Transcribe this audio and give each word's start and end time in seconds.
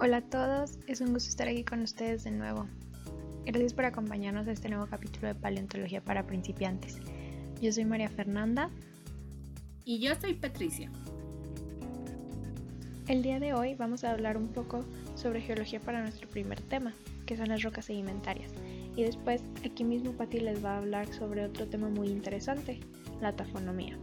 Hola 0.00 0.18
a 0.18 0.22
todos, 0.22 0.78
es 0.86 1.00
un 1.00 1.12
gusto 1.12 1.28
estar 1.28 1.48
aquí 1.48 1.64
con 1.64 1.82
ustedes 1.82 2.22
de 2.22 2.30
nuevo. 2.30 2.68
Gracias 3.44 3.74
por 3.74 3.84
acompañarnos 3.84 4.46
a 4.46 4.52
este 4.52 4.68
nuevo 4.68 4.86
capítulo 4.86 5.26
de 5.26 5.34
Paleontología 5.34 6.00
para 6.00 6.24
principiantes. 6.24 7.00
Yo 7.60 7.72
soy 7.72 7.84
María 7.84 8.08
Fernanda. 8.08 8.70
Y 9.84 9.98
yo 9.98 10.14
soy 10.14 10.34
Patricia. 10.34 10.88
El 13.08 13.24
día 13.24 13.40
de 13.40 13.54
hoy 13.54 13.74
vamos 13.74 14.04
a 14.04 14.12
hablar 14.12 14.36
un 14.36 14.46
poco 14.46 14.84
sobre 15.16 15.40
geología 15.40 15.80
para 15.80 16.00
nuestro 16.00 16.28
primer 16.28 16.60
tema, 16.60 16.94
que 17.26 17.36
son 17.36 17.48
las 17.48 17.62
rocas 17.64 17.86
sedimentarias. 17.86 18.52
Y 18.94 19.02
después, 19.02 19.42
aquí 19.64 19.82
mismo 19.82 20.12
Pati 20.12 20.38
les 20.38 20.64
va 20.64 20.74
a 20.74 20.78
hablar 20.78 21.12
sobre 21.12 21.44
otro 21.44 21.66
tema 21.66 21.88
muy 21.88 22.06
interesante, 22.06 22.78
la 23.20 23.34
tafonomía. 23.34 23.98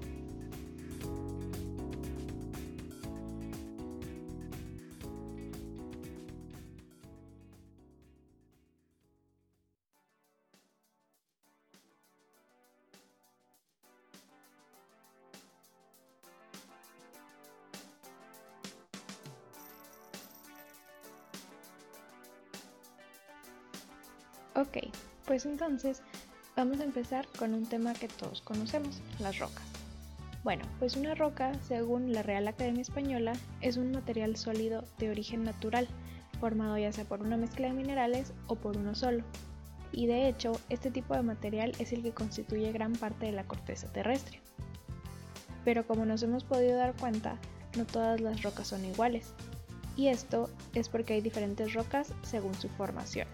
Ok, 24.55 24.77
pues 25.25 25.45
entonces 25.45 26.01
vamos 26.55 26.79
a 26.79 26.85
empezar 26.85 27.27
con 27.37 27.53
un 27.53 27.65
tema 27.65 27.93
que 27.93 28.07
todos 28.07 28.41
conocemos, 28.41 29.01
las 29.19 29.37
rocas. 29.37 29.65
Bueno, 30.45 30.63
pues 30.79 30.95
una 30.95 31.13
roca, 31.13 31.51
según 31.63 32.13
la 32.13 32.23
Real 32.23 32.47
Academia 32.47 32.81
Española, 32.81 33.33
es 33.59 33.75
un 33.75 33.91
material 33.91 34.37
sólido 34.37 34.85
de 34.97 35.09
origen 35.09 35.43
natural, 35.43 35.89
formado 36.39 36.77
ya 36.77 36.93
sea 36.93 37.03
por 37.03 37.21
una 37.21 37.35
mezcla 37.35 37.67
de 37.67 37.73
minerales 37.73 38.31
o 38.47 38.55
por 38.55 38.77
uno 38.77 38.95
solo. 38.95 39.25
Y 39.91 40.07
de 40.07 40.29
hecho, 40.29 40.53
este 40.69 40.89
tipo 40.89 41.15
de 41.15 41.23
material 41.23 41.73
es 41.77 41.91
el 41.91 42.01
que 42.01 42.13
constituye 42.13 42.71
gran 42.71 42.93
parte 42.93 43.25
de 43.25 43.33
la 43.33 43.43
corteza 43.43 43.91
terrestre. 43.91 44.39
Pero 45.65 45.85
como 45.85 46.05
nos 46.05 46.23
hemos 46.23 46.45
podido 46.45 46.77
dar 46.77 46.95
cuenta, 46.95 47.39
no 47.75 47.85
todas 47.85 48.21
las 48.21 48.41
rocas 48.41 48.69
son 48.69 48.85
iguales. 48.85 49.33
Y 49.97 50.07
esto 50.07 50.49
es 50.73 50.87
porque 50.87 51.15
hay 51.15 51.21
diferentes 51.21 51.73
rocas 51.73 52.13
según 52.23 52.53
su 52.53 52.69
formación. 52.69 53.27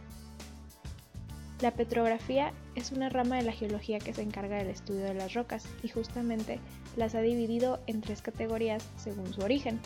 La 1.62 1.70
petrografía 1.70 2.54
es 2.74 2.92
una 2.92 3.10
rama 3.10 3.38
de 3.38 3.44
la 3.44 3.52
geología 3.52 4.00
que 4.00 4.16
se 4.16 4.24
encarga 4.24 4.58
del 4.58 4.70
estudio 4.70 5.04
de 5.04 5.14
las 5.14 5.36
rocas 5.36 5.68
y 5.84 5.90
justamente 5.90 6.60
las 6.98 7.14
ha 7.14 7.22
dividido 7.22 7.80
en 7.86 8.02
tres 8.02 8.24
categorías 8.24 8.90
según 8.98 9.32
su 9.32 9.42
origen. 9.42 9.80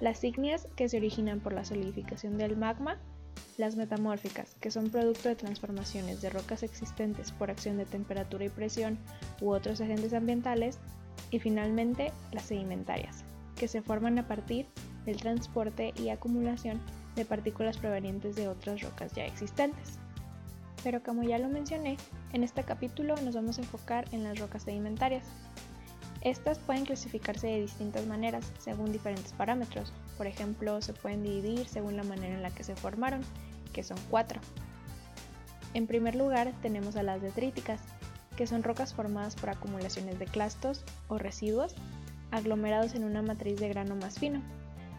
Las 0.00 0.22
ígneas, 0.22 0.68
que 0.76 0.88
se 0.88 0.98
originan 0.98 1.40
por 1.40 1.52
la 1.52 1.64
solidificación 1.64 2.38
del 2.38 2.56
magma, 2.56 2.96
las 3.56 3.74
metamórficas, 3.74 4.54
que 4.60 4.70
son 4.70 4.90
producto 4.90 5.28
de 5.28 5.34
transformaciones 5.34 6.22
de 6.22 6.30
rocas 6.30 6.62
existentes 6.62 7.32
por 7.32 7.50
acción 7.50 7.76
de 7.76 7.84
temperatura 7.84 8.44
y 8.44 8.48
presión 8.48 8.98
u 9.40 9.50
otros 9.50 9.80
agentes 9.80 10.12
ambientales, 10.12 10.78
y 11.32 11.40
finalmente 11.40 12.12
las 12.30 12.44
sedimentarias, 12.44 13.24
que 13.56 13.66
se 13.66 13.82
forman 13.82 14.16
a 14.20 14.28
partir 14.28 14.66
del 15.04 15.16
transporte 15.16 15.92
y 15.96 16.10
acumulación 16.10 16.80
de 17.16 17.24
partículas 17.24 17.78
provenientes 17.78 18.36
de 18.36 18.46
otras 18.46 18.80
rocas 18.80 19.12
ya 19.12 19.26
existentes 19.26 19.98
pero 20.82 21.02
como 21.02 21.22
ya 21.22 21.38
lo 21.38 21.48
mencioné, 21.48 21.96
en 22.32 22.44
este 22.44 22.64
capítulo 22.64 23.14
nos 23.24 23.34
vamos 23.34 23.58
a 23.58 23.62
enfocar 23.62 24.06
en 24.12 24.24
las 24.24 24.38
rocas 24.38 24.62
sedimentarias. 24.62 25.24
Estas 26.20 26.58
pueden 26.58 26.84
clasificarse 26.84 27.46
de 27.46 27.60
distintas 27.60 28.06
maneras 28.06 28.52
según 28.58 28.92
diferentes 28.92 29.32
parámetros, 29.32 29.92
por 30.16 30.26
ejemplo, 30.26 30.82
se 30.82 30.92
pueden 30.92 31.22
dividir 31.22 31.68
según 31.68 31.96
la 31.96 32.02
manera 32.02 32.34
en 32.34 32.42
la 32.42 32.50
que 32.50 32.64
se 32.64 32.74
formaron, 32.74 33.20
que 33.72 33.84
son 33.84 33.98
cuatro. 34.10 34.40
En 35.74 35.86
primer 35.86 36.16
lugar 36.16 36.52
tenemos 36.60 36.96
a 36.96 37.02
las 37.02 37.22
detríticas, 37.22 37.80
que 38.36 38.46
son 38.46 38.62
rocas 38.62 38.94
formadas 38.94 39.36
por 39.36 39.50
acumulaciones 39.50 40.18
de 40.18 40.26
clastos 40.26 40.84
o 41.08 41.18
residuos 41.18 41.74
aglomerados 42.30 42.94
en 42.94 43.04
una 43.04 43.22
matriz 43.22 43.58
de 43.58 43.68
grano 43.68 43.94
más 43.96 44.18
fino. 44.18 44.42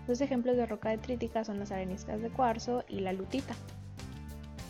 Dos 0.08 0.22
ejemplos 0.22 0.58
de 0.58 0.66
roca 0.66 0.90
detrítica 0.90 1.44
son 1.44 1.60
las 1.60 1.72
areniscas 1.72 2.22
de 2.22 2.30
cuarzo 2.30 2.84
y 2.88 3.02
la 3.02 3.14
lutita. 3.14 3.56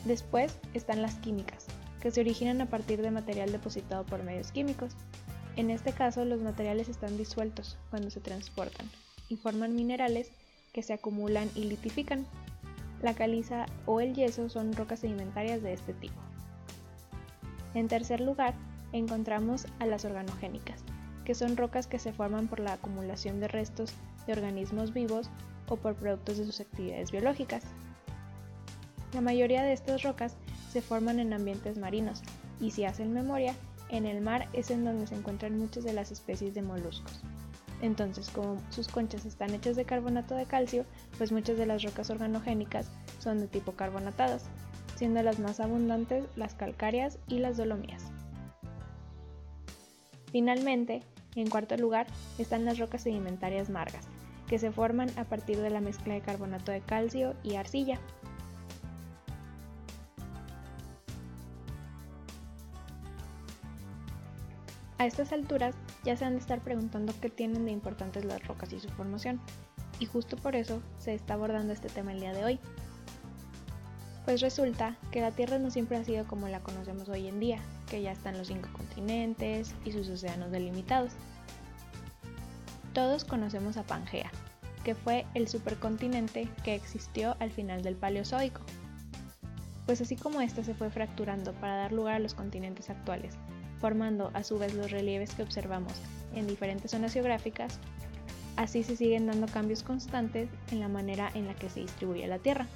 Después 0.05 0.57
están 0.73 1.01
las 1.01 1.15
químicas, 1.15 1.65
que 2.01 2.11
se 2.11 2.21
originan 2.21 2.61
a 2.61 2.67
partir 2.67 3.01
de 3.01 3.11
material 3.11 3.51
depositado 3.51 4.05
por 4.05 4.23
medios 4.23 4.51
químicos. 4.51 4.93
En 5.55 5.69
este 5.69 5.91
caso, 5.91 6.23
los 6.25 6.41
materiales 6.41 6.87
están 6.87 7.17
disueltos 7.17 7.77
cuando 7.89 8.09
se 8.09 8.21
transportan 8.21 8.89
y 9.27 9.35
forman 9.35 9.75
minerales 9.75 10.31
que 10.73 10.83
se 10.83 10.93
acumulan 10.93 11.49
y 11.55 11.65
litifican. 11.65 12.25
La 13.01 13.13
caliza 13.13 13.65
o 13.85 14.01
el 14.01 14.13
yeso 14.13 14.49
son 14.49 14.73
rocas 14.73 14.99
sedimentarias 14.99 15.61
de 15.61 15.73
este 15.73 15.93
tipo. 15.93 16.19
En 17.73 17.87
tercer 17.87 18.21
lugar, 18.21 18.55
encontramos 18.93 19.67
a 19.79 19.85
las 19.85 20.05
organogénicas, 20.05 20.83
que 21.25 21.35
son 21.35 21.57
rocas 21.57 21.87
que 21.87 21.99
se 21.99 22.13
forman 22.13 22.47
por 22.47 22.59
la 22.59 22.73
acumulación 22.73 23.39
de 23.39 23.47
restos 23.47 23.93
de 24.25 24.33
organismos 24.33 24.93
vivos 24.93 25.29
o 25.67 25.77
por 25.77 25.95
productos 25.95 26.37
de 26.37 26.45
sus 26.45 26.59
actividades 26.59 27.11
biológicas. 27.11 27.63
La 29.13 29.21
mayoría 29.21 29.63
de 29.63 29.73
estas 29.73 30.03
rocas 30.03 30.35
se 30.71 30.81
forman 30.81 31.19
en 31.19 31.33
ambientes 31.33 31.77
marinos 31.77 32.21
y 32.59 32.71
si 32.71 32.85
hacen 32.85 33.13
memoria, 33.13 33.55
en 33.89 34.05
el 34.05 34.21
mar 34.21 34.47
es 34.53 34.69
en 34.69 34.85
donde 34.85 35.07
se 35.07 35.15
encuentran 35.15 35.57
muchas 35.57 35.83
de 35.83 35.93
las 35.93 36.11
especies 36.11 36.53
de 36.53 36.61
moluscos. 36.61 37.21
Entonces, 37.81 38.29
como 38.29 38.57
sus 38.69 38.87
conchas 38.87 39.25
están 39.25 39.53
hechas 39.53 39.75
de 39.75 39.85
carbonato 39.85 40.35
de 40.35 40.45
calcio, 40.45 40.85
pues 41.17 41.31
muchas 41.31 41.57
de 41.57 41.65
las 41.65 41.81
rocas 41.81 42.09
organogénicas 42.09 42.91
son 43.19 43.39
de 43.39 43.47
tipo 43.47 43.71
carbonatadas, 43.71 44.45
siendo 44.95 45.23
las 45.23 45.39
más 45.39 45.59
abundantes 45.59 46.25
las 46.35 46.55
calcáreas 46.55 47.17
y 47.27 47.39
las 47.39 47.57
dolomías. 47.57 48.11
Finalmente, 50.31 51.01
en 51.35 51.49
cuarto 51.49 51.77
lugar, 51.77 52.07
están 52.37 52.65
las 52.65 52.77
rocas 52.77 53.03
sedimentarias 53.03 53.69
margas, 53.69 54.07
que 54.47 54.59
se 54.59 54.71
forman 54.71 55.09
a 55.17 55.23
partir 55.23 55.59
de 55.59 55.69
la 55.69 55.79
mezcla 55.79 56.13
de 56.13 56.21
carbonato 56.21 56.71
de 56.71 56.81
calcio 56.81 57.33
y 57.43 57.55
arcilla, 57.55 57.99
A 64.99 65.05
estas 65.05 65.31
alturas 65.31 65.75
ya 66.03 66.17
se 66.17 66.25
han 66.25 66.33
de 66.33 66.39
estar 66.39 66.59
preguntando 66.59 67.13
qué 67.21 67.29
tienen 67.29 67.63
de 67.63 67.71
importantes 67.71 68.25
las 68.25 68.45
rocas 68.45 68.73
y 68.73 68.81
su 68.81 68.89
formación, 68.89 69.39
y 69.97 70.05
justo 70.05 70.35
por 70.35 70.57
eso 70.57 70.81
se 70.97 71.13
está 71.13 71.35
abordando 71.35 71.71
este 71.71 71.87
tema 71.87 72.11
el 72.11 72.19
día 72.19 72.33
de 72.33 72.43
hoy. 72.43 72.59
Pues 74.25 74.41
resulta 74.41 74.97
que 75.09 75.21
la 75.21 75.31
Tierra 75.31 75.57
no 75.57 75.71
siempre 75.71 75.95
ha 75.95 76.03
sido 76.03 76.27
como 76.27 76.49
la 76.49 76.59
conocemos 76.59 77.07
hoy 77.07 77.27
en 77.27 77.39
día, 77.39 77.59
que 77.89 78.01
ya 78.01 78.11
están 78.11 78.37
los 78.37 78.47
cinco 78.47 78.67
continentes 78.73 79.73
y 79.85 79.93
sus 79.93 80.09
océanos 80.09 80.51
delimitados. 80.51 81.13
Todos 82.93 83.23
conocemos 83.23 83.77
a 83.77 83.83
Pangea, 83.83 84.29
que 84.83 84.95
fue 84.95 85.25
el 85.33 85.47
supercontinente 85.47 86.49
que 86.65 86.75
existió 86.75 87.37
al 87.39 87.51
final 87.51 87.83
del 87.83 87.95
Paleozoico. 87.95 88.61
Pues 89.85 90.01
así 90.01 90.17
como 90.17 90.41
ésta 90.41 90.61
se 90.61 90.75
fue 90.75 90.89
fracturando 90.91 91.53
para 91.53 91.77
dar 91.77 91.93
lugar 91.93 92.15
a 92.15 92.19
los 92.19 92.33
continentes 92.33 92.89
actuales, 92.89 93.37
formando 93.79 94.31
a 94.33 94.43
su 94.43 94.57
vez 94.59 94.73
los 94.73 94.91
relieves 94.91 95.33
que 95.33 95.43
observamos 95.43 95.93
en 96.35 96.47
diferentes 96.47 96.91
zonas 96.91 97.13
geográficas, 97.13 97.79
así 98.55 98.83
se 98.83 98.95
siguen 98.95 99.27
dando 99.27 99.47
cambios 99.47 99.83
constantes 99.83 100.49
en 100.71 100.79
la 100.79 100.87
manera 100.87 101.31
en 101.33 101.47
la 101.47 101.55
que 101.55 101.69
se 101.69 101.81
distribuye 101.81 102.27
la 102.27 102.39
Tierra, 102.39 102.67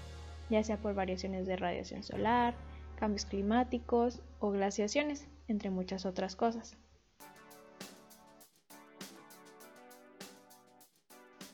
ya 0.49 0.63
sea 0.63 0.77
por 0.77 0.93
variaciones 0.93 1.45
de 1.45 1.55
radiación 1.55 2.03
solar, 2.03 2.55
cambios 2.95 3.25
climáticos 3.25 4.21
o 4.39 4.51
glaciaciones, 4.51 5.27
entre 5.47 5.69
muchas 5.69 6.05
otras 6.05 6.35
cosas. 6.35 6.77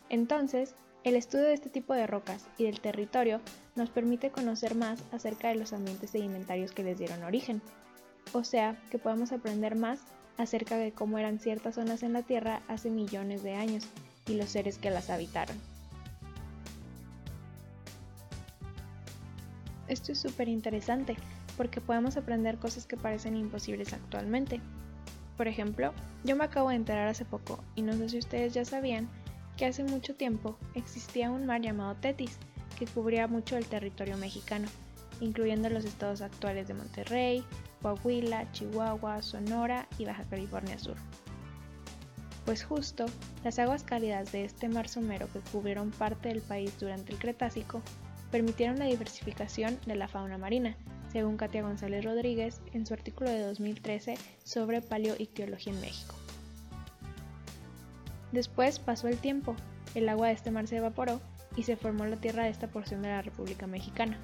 Entonces, 0.09 0.75
el 1.03 1.15
estudio 1.15 1.45
de 1.45 1.53
este 1.53 1.69
tipo 1.69 1.93
de 1.93 2.07
rocas 2.07 2.47
y 2.57 2.65
del 2.65 2.81
territorio 2.81 3.39
nos 3.75 3.89
permite 3.89 4.31
conocer 4.31 4.75
más 4.75 5.03
acerca 5.11 5.47
de 5.49 5.55
los 5.55 5.71
ambientes 5.71 6.09
sedimentarios 6.09 6.71
que 6.71 6.83
les 6.83 6.97
dieron 6.97 7.23
origen, 7.23 7.61
o 8.33 8.43
sea 8.43 8.77
que 8.91 8.99
podemos 8.99 9.31
aprender 9.31 9.75
más 9.75 9.99
acerca 10.37 10.77
de 10.77 10.91
cómo 10.91 11.17
eran 11.17 11.39
ciertas 11.39 11.75
zonas 11.75 12.03
en 12.03 12.13
la 12.13 12.23
Tierra 12.23 12.61
hace 12.67 12.89
millones 12.89 13.43
de 13.43 13.55
años 13.55 13.85
y 14.27 14.35
los 14.35 14.49
seres 14.49 14.77
que 14.77 14.89
las 14.89 15.09
habitaron. 15.09 15.57
Esto 19.87 20.11
es 20.11 20.19
súper 20.19 20.47
interesante 20.47 21.17
porque 21.57 21.81
podemos 21.81 22.15
aprender 22.15 22.57
cosas 22.57 22.85
que 22.85 22.95
parecen 22.95 23.35
imposibles 23.35 23.91
actualmente. 23.91 24.61
Por 25.35 25.47
ejemplo, 25.47 25.93
yo 26.23 26.35
me 26.35 26.45
acabo 26.45 26.69
de 26.69 26.75
enterar 26.75 27.07
hace 27.07 27.25
poco, 27.25 27.63
y 27.75 27.81
no 27.81 27.93
sé 27.93 28.09
si 28.09 28.17
ustedes 28.19 28.53
ya 28.53 28.63
sabían, 28.63 29.09
que 29.57 29.65
hace 29.65 29.83
mucho 29.83 30.15
tiempo 30.15 30.57
existía 30.75 31.31
un 31.31 31.45
mar 31.45 31.61
llamado 31.61 31.95
Tetis, 31.95 32.37
que 32.77 32.85
cubría 32.85 33.27
mucho 33.27 33.57
el 33.57 33.65
territorio 33.65 34.15
mexicano, 34.15 34.67
incluyendo 35.19 35.69
los 35.69 35.83
estados 35.83 36.21
actuales 36.21 36.67
de 36.67 36.75
Monterrey, 36.75 37.43
Coahuila, 37.81 38.51
Chihuahua, 38.51 39.21
Sonora 39.21 39.87
y 39.97 40.05
Baja 40.05 40.23
California 40.29 40.77
Sur. 40.77 40.97
pues 42.45 42.63
justo 42.63 43.05
las 43.43 43.59
aguas 43.59 43.83
cálidas 43.83 44.31
de 44.31 44.45
este 44.45 44.69
mar 44.69 44.87
somero 44.87 45.27
que 45.31 45.39
cubrieron 45.51 45.91
parte 45.91 46.29
del 46.29 46.41
país 46.41 46.77
durante 46.79 47.11
el 47.11 47.19
Cretácico 47.19 47.81
permitieron 48.31 48.79
la 48.79 48.85
diversificación 48.85 49.79
de 49.85 49.95
la 49.95 50.07
fauna 50.07 50.37
marina, 50.37 50.75
según 51.11 51.37
Katia 51.37 51.63
González 51.63 52.05
Rodríguez 52.05 52.61
en 52.73 52.85
su 52.85 52.93
artículo 52.93 53.29
de 53.29 53.41
2013 53.41 54.17
sobre 54.43 54.81
paleoictiología 54.81 55.73
en 55.73 55.81
México. 55.81 56.15
Después 58.31 58.79
pasó 58.79 59.07
el 59.07 59.17
tiempo, 59.17 59.55
el 59.95 60.07
agua 60.07 60.27
de 60.27 60.33
este 60.33 60.51
mar 60.51 60.67
se 60.67 60.77
evaporó 60.77 61.19
y 61.55 61.63
se 61.63 61.75
formó 61.75 62.05
la 62.05 62.17
tierra 62.17 62.43
de 62.43 62.49
esta 62.49 62.67
porción 62.67 63.01
de 63.01 63.09
la 63.09 63.21
República 63.23 63.65
Mexicana. 63.65 64.19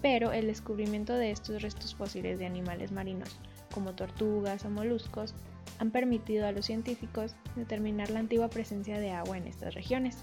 Pero 0.00 0.32
el 0.32 0.46
descubrimiento 0.46 1.14
de 1.14 1.30
estos 1.30 1.62
restos 1.62 1.94
fósiles 1.94 2.38
de 2.38 2.46
animales 2.46 2.92
marinos, 2.92 3.36
como 3.72 3.94
tortugas 3.94 4.64
o 4.64 4.70
moluscos, 4.70 5.34
han 5.78 5.90
permitido 5.90 6.46
a 6.46 6.52
los 6.52 6.66
científicos 6.66 7.34
determinar 7.56 8.10
la 8.10 8.20
antigua 8.20 8.48
presencia 8.48 8.98
de 8.98 9.10
agua 9.10 9.38
en 9.38 9.46
estas 9.46 9.74
regiones. 9.74 10.18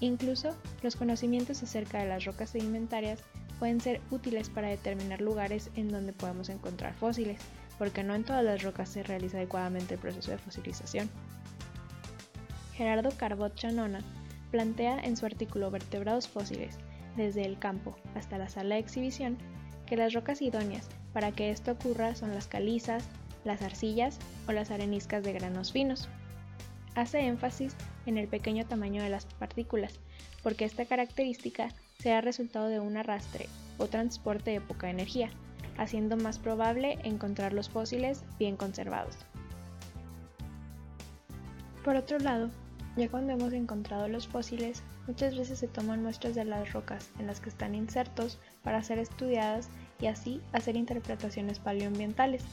Incluso 0.00 0.56
los 0.82 0.96
conocimientos 0.96 1.62
acerca 1.62 1.98
de 2.00 2.08
las 2.08 2.24
rocas 2.24 2.50
sedimentarias 2.50 3.22
pueden 3.58 3.80
ser 3.80 4.00
útiles 4.10 4.50
para 4.50 4.68
determinar 4.68 5.20
lugares 5.20 5.70
en 5.76 5.88
donde 5.88 6.12
podemos 6.12 6.48
encontrar 6.48 6.94
fósiles, 6.94 7.40
porque 7.78 8.02
no 8.02 8.14
en 8.14 8.24
todas 8.24 8.44
las 8.44 8.62
rocas 8.62 8.88
se 8.88 9.04
realiza 9.04 9.36
adecuadamente 9.36 9.94
el 9.94 10.00
proceso 10.00 10.32
de 10.32 10.38
fosilización. 10.38 11.08
Gerardo 12.74 13.10
Carbot 13.16 13.54
Chanona 13.54 14.00
plantea 14.50 14.98
en 14.98 15.16
su 15.16 15.26
artículo 15.26 15.70
Vertebrados 15.70 16.26
fósiles, 16.26 16.78
desde 17.16 17.44
el 17.44 17.58
campo 17.58 17.96
hasta 18.14 18.38
la 18.38 18.48
sala 18.48 18.76
de 18.76 18.80
exhibición, 18.80 19.38
que 19.86 19.96
las 19.96 20.12
rocas 20.12 20.42
idóneas 20.42 20.88
para 21.12 21.32
que 21.32 21.50
esto 21.50 21.72
ocurra 21.72 22.14
son 22.14 22.34
las 22.34 22.48
calizas, 22.48 23.08
las 23.44 23.62
arcillas 23.62 24.18
o 24.48 24.52
las 24.52 24.70
areniscas 24.70 25.22
de 25.22 25.32
granos 25.32 25.72
finos. 25.72 26.08
Hace 26.94 27.20
énfasis 27.26 27.74
en 28.06 28.18
el 28.18 28.28
pequeño 28.28 28.66
tamaño 28.66 29.02
de 29.02 29.10
las 29.10 29.26
partículas, 29.26 30.00
porque 30.42 30.64
esta 30.64 30.84
característica 30.84 31.68
será 31.98 32.20
resultado 32.20 32.68
de 32.68 32.80
un 32.80 32.96
arrastre 32.96 33.48
o 33.78 33.86
transporte 33.86 34.50
de 34.50 34.60
poca 34.60 34.90
energía, 34.90 35.30
haciendo 35.78 36.16
más 36.16 36.38
probable 36.38 36.98
encontrar 37.04 37.52
los 37.52 37.70
fósiles 37.70 38.24
bien 38.38 38.56
conservados. 38.56 39.16
Por 41.84 41.96
otro 41.96 42.18
lado, 42.18 42.50
ya 42.96 43.08
cuando 43.08 43.32
hemos 43.32 43.52
encontrado 43.52 44.06
los 44.08 44.28
fósiles, 44.28 44.82
muchas 45.06 45.36
veces 45.36 45.58
se 45.58 45.68
toman 45.68 46.02
muestras 46.02 46.34
de 46.34 46.44
las 46.44 46.72
rocas 46.72 47.10
en 47.18 47.26
las 47.26 47.40
que 47.40 47.48
están 47.48 47.74
insertos 47.74 48.38
para 48.62 48.82
ser 48.82 48.98
estudiadas 48.98 49.68
y 50.00 50.06
así 50.06 50.40
hacer 50.52 50.76
interpretaciones 50.76 51.58
paleoambientales, 51.58 52.44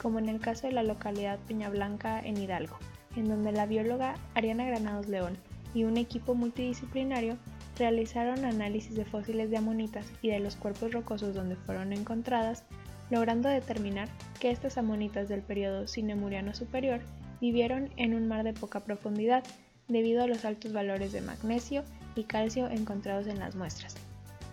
como 0.00 0.18
en 0.18 0.28
el 0.28 0.40
caso 0.40 0.66
de 0.66 0.72
la 0.72 0.82
localidad 0.82 1.38
Peña 1.46 1.70
Blanca 1.70 2.20
en 2.20 2.36
Hidalgo, 2.36 2.78
en 3.16 3.28
donde 3.28 3.52
la 3.52 3.66
bióloga 3.66 4.14
Ariana 4.34 4.66
Granados 4.66 5.08
León 5.08 5.36
y 5.74 5.84
un 5.84 5.96
equipo 5.96 6.34
multidisciplinario 6.34 7.36
realizaron 7.78 8.44
análisis 8.44 8.94
de 8.94 9.04
fósiles 9.04 9.50
de 9.50 9.58
amonitas 9.58 10.06
y 10.22 10.30
de 10.30 10.40
los 10.40 10.56
cuerpos 10.56 10.92
rocosos 10.92 11.34
donde 11.34 11.56
fueron 11.56 11.92
encontradas, 11.92 12.64
logrando 13.10 13.48
determinar 13.48 14.08
que 14.40 14.50
estas 14.50 14.78
amonitas 14.78 15.28
del 15.28 15.42
periodo 15.42 15.86
cinemuriano 15.86 16.54
superior 16.54 17.00
vivieron 17.40 17.90
en 17.96 18.14
un 18.14 18.26
mar 18.26 18.44
de 18.44 18.52
poca 18.52 18.80
profundidad 18.80 19.44
debido 19.88 20.22
a 20.22 20.26
los 20.26 20.44
altos 20.44 20.72
valores 20.72 21.12
de 21.12 21.20
magnesio 21.20 21.82
y 22.14 22.24
calcio 22.24 22.68
encontrados 22.68 23.26
en 23.26 23.38
las 23.38 23.56
muestras, 23.56 23.94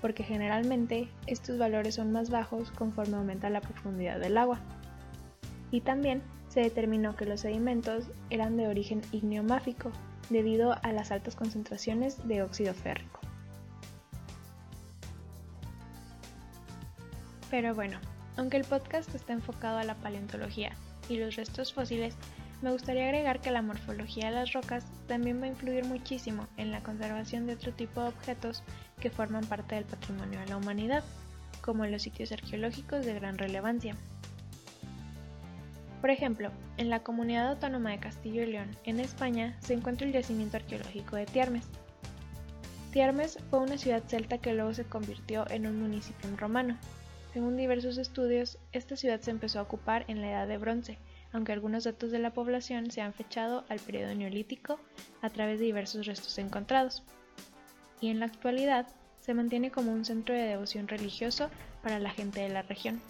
porque 0.02 0.24
generalmente 0.24 1.10
estos 1.28 1.58
valores 1.58 1.96
son 1.96 2.12
más 2.12 2.30
bajos 2.30 2.72
conforme 2.72 3.18
aumenta 3.18 3.50
la 3.50 3.62
profundidad 3.62 4.20
del 4.20 4.38
agua. 4.38 4.60
Y 5.72 5.82
también 5.82 6.22
se 6.48 6.62
determinó 6.62 7.16
que 7.16 7.26
los 7.26 7.42
sedimentos 7.42 8.06
eran 8.30 8.56
de 8.56 8.68
origen 8.68 9.02
igneomáfico, 9.12 9.92
debido 10.30 10.76
a 10.82 10.92
las 10.92 11.12
altas 11.12 11.36
concentraciones 11.36 12.28
de 12.28 12.42
óxido 12.42 12.74
férrico. 12.74 13.20
Pero 17.50 17.76
bueno, 17.76 18.00
aunque 18.38 18.58
el 18.58 18.66
podcast 18.66 19.14
está 19.14 19.34
enfocado 19.34 19.78
a 19.78 19.84
la 19.84 19.96
paleontología 19.96 20.74
y 21.10 21.18
los 21.18 21.36
restos 21.36 21.74
fósiles, 21.74 22.16
me 22.62 22.72
gustaría 22.72 23.06
agregar 23.06 23.42
que 23.42 23.52
la 23.52 23.62
morfología 23.62 24.30
de 24.30 24.36
las 24.36 24.54
rocas 24.54 24.86
también 25.07 25.42
va 25.42 25.46
a 25.46 25.50
influir 25.50 25.86
muchísimo 25.86 26.48
en 26.57 26.72
la 26.72 26.81
conservación 26.81 27.46
de 27.46 27.54
otro 27.54 27.74
tipo 27.74 28.02
de 28.02 28.07
objetos 28.07 28.63
que 29.00 29.10
forman 29.10 29.46
parte 29.46 29.75
del 29.75 29.86
patrimonio 29.86 30.40
de 30.40 30.48
la 30.48 30.57
humanidad, 30.57 31.04
como 31.62 31.86
los 31.86 32.04
sitios 32.04 32.31
arqueológicos 32.31 33.06
de 33.06 33.13
gran 33.13 33.38
relevancia. 33.38 33.96
Por 36.02 36.12
ejemplo, 36.12 36.52
en 36.78 36.90
la 36.90 37.02
comunidad 37.02 37.50
autónoma 37.50 37.92
de 37.92 38.00
Castillo 38.00 38.44
y 38.44 38.48
León, 38.48 38.78
en 38.84 39.00
España, 39.00 39.57
se 39.60 39.74
encuentra 39.74 40.06
el 40.06 40.13
yacimiento 40.13 40.57
arqueológico 40.57 41.16
de 41.16 41.25
Tiarmes. 41.25 41.66
Tiarmes 42.92 43.40
fue 43.50 43.60
una 43.60 43.78
ciudad 43.78 44.04
celta 44.07 44.38
que 44.38 44.54
luego 44.54 44.74
se 44.74 44.86
convirtió 44.86 45.50
en 45.50 45.66
un 45.66 45.81
municipio 45.81 46.30
romano. 46.38 46.78
Según 47.34 47.57
diversos 47.57 47.98
estudios, 47.98 48.60
esta 48.72 48.96
ciudad 48.96 49.19
se 49.19 49.31
empezó 49.31 49.60
a 49.60 49.63
ocupar 49.63 50.06
en 50.07 50.22
la 50.22 50.30
Edad 50.30 50.48
de 50.48 50.57
Bronce, 50.57 51.00
aunque 51.36 51.52
algunos 51.52 51.84
datos 51.84 52.12
de 52.12 52.20
la 52.20 52.32
población 52.32 52.92
se 52.92 53.02
han 53.02 53.14
fechado 53.14 53.66
al 53.68 53.80
periodo 53.80 54.16
neolítico 54.16 54.80
a 55.22 55.30
través 55.30 55.60
de 55.60 55.66
diversos 55.66 56.06
restos 56.06 56.38
encontrados. 56.38 57.04
Y 58.00 58.08
en 58.08 58.22
la 58.22 58.28
actualidad 58.28 58.88
se 59.20 59.34
mantiene 59.34 59.70
como 59.70 59.92
un 59.92 60.06
centro 60.06 60.34
de 60.34 60.44
devoción 60.44 60.88
religioso 60.88 61.50
para 61.84 62.00
la 62.00 62.10
gente 62.10 62.40
de 62.40 62.48
la 62.48 62.62
región. 62.62 63.02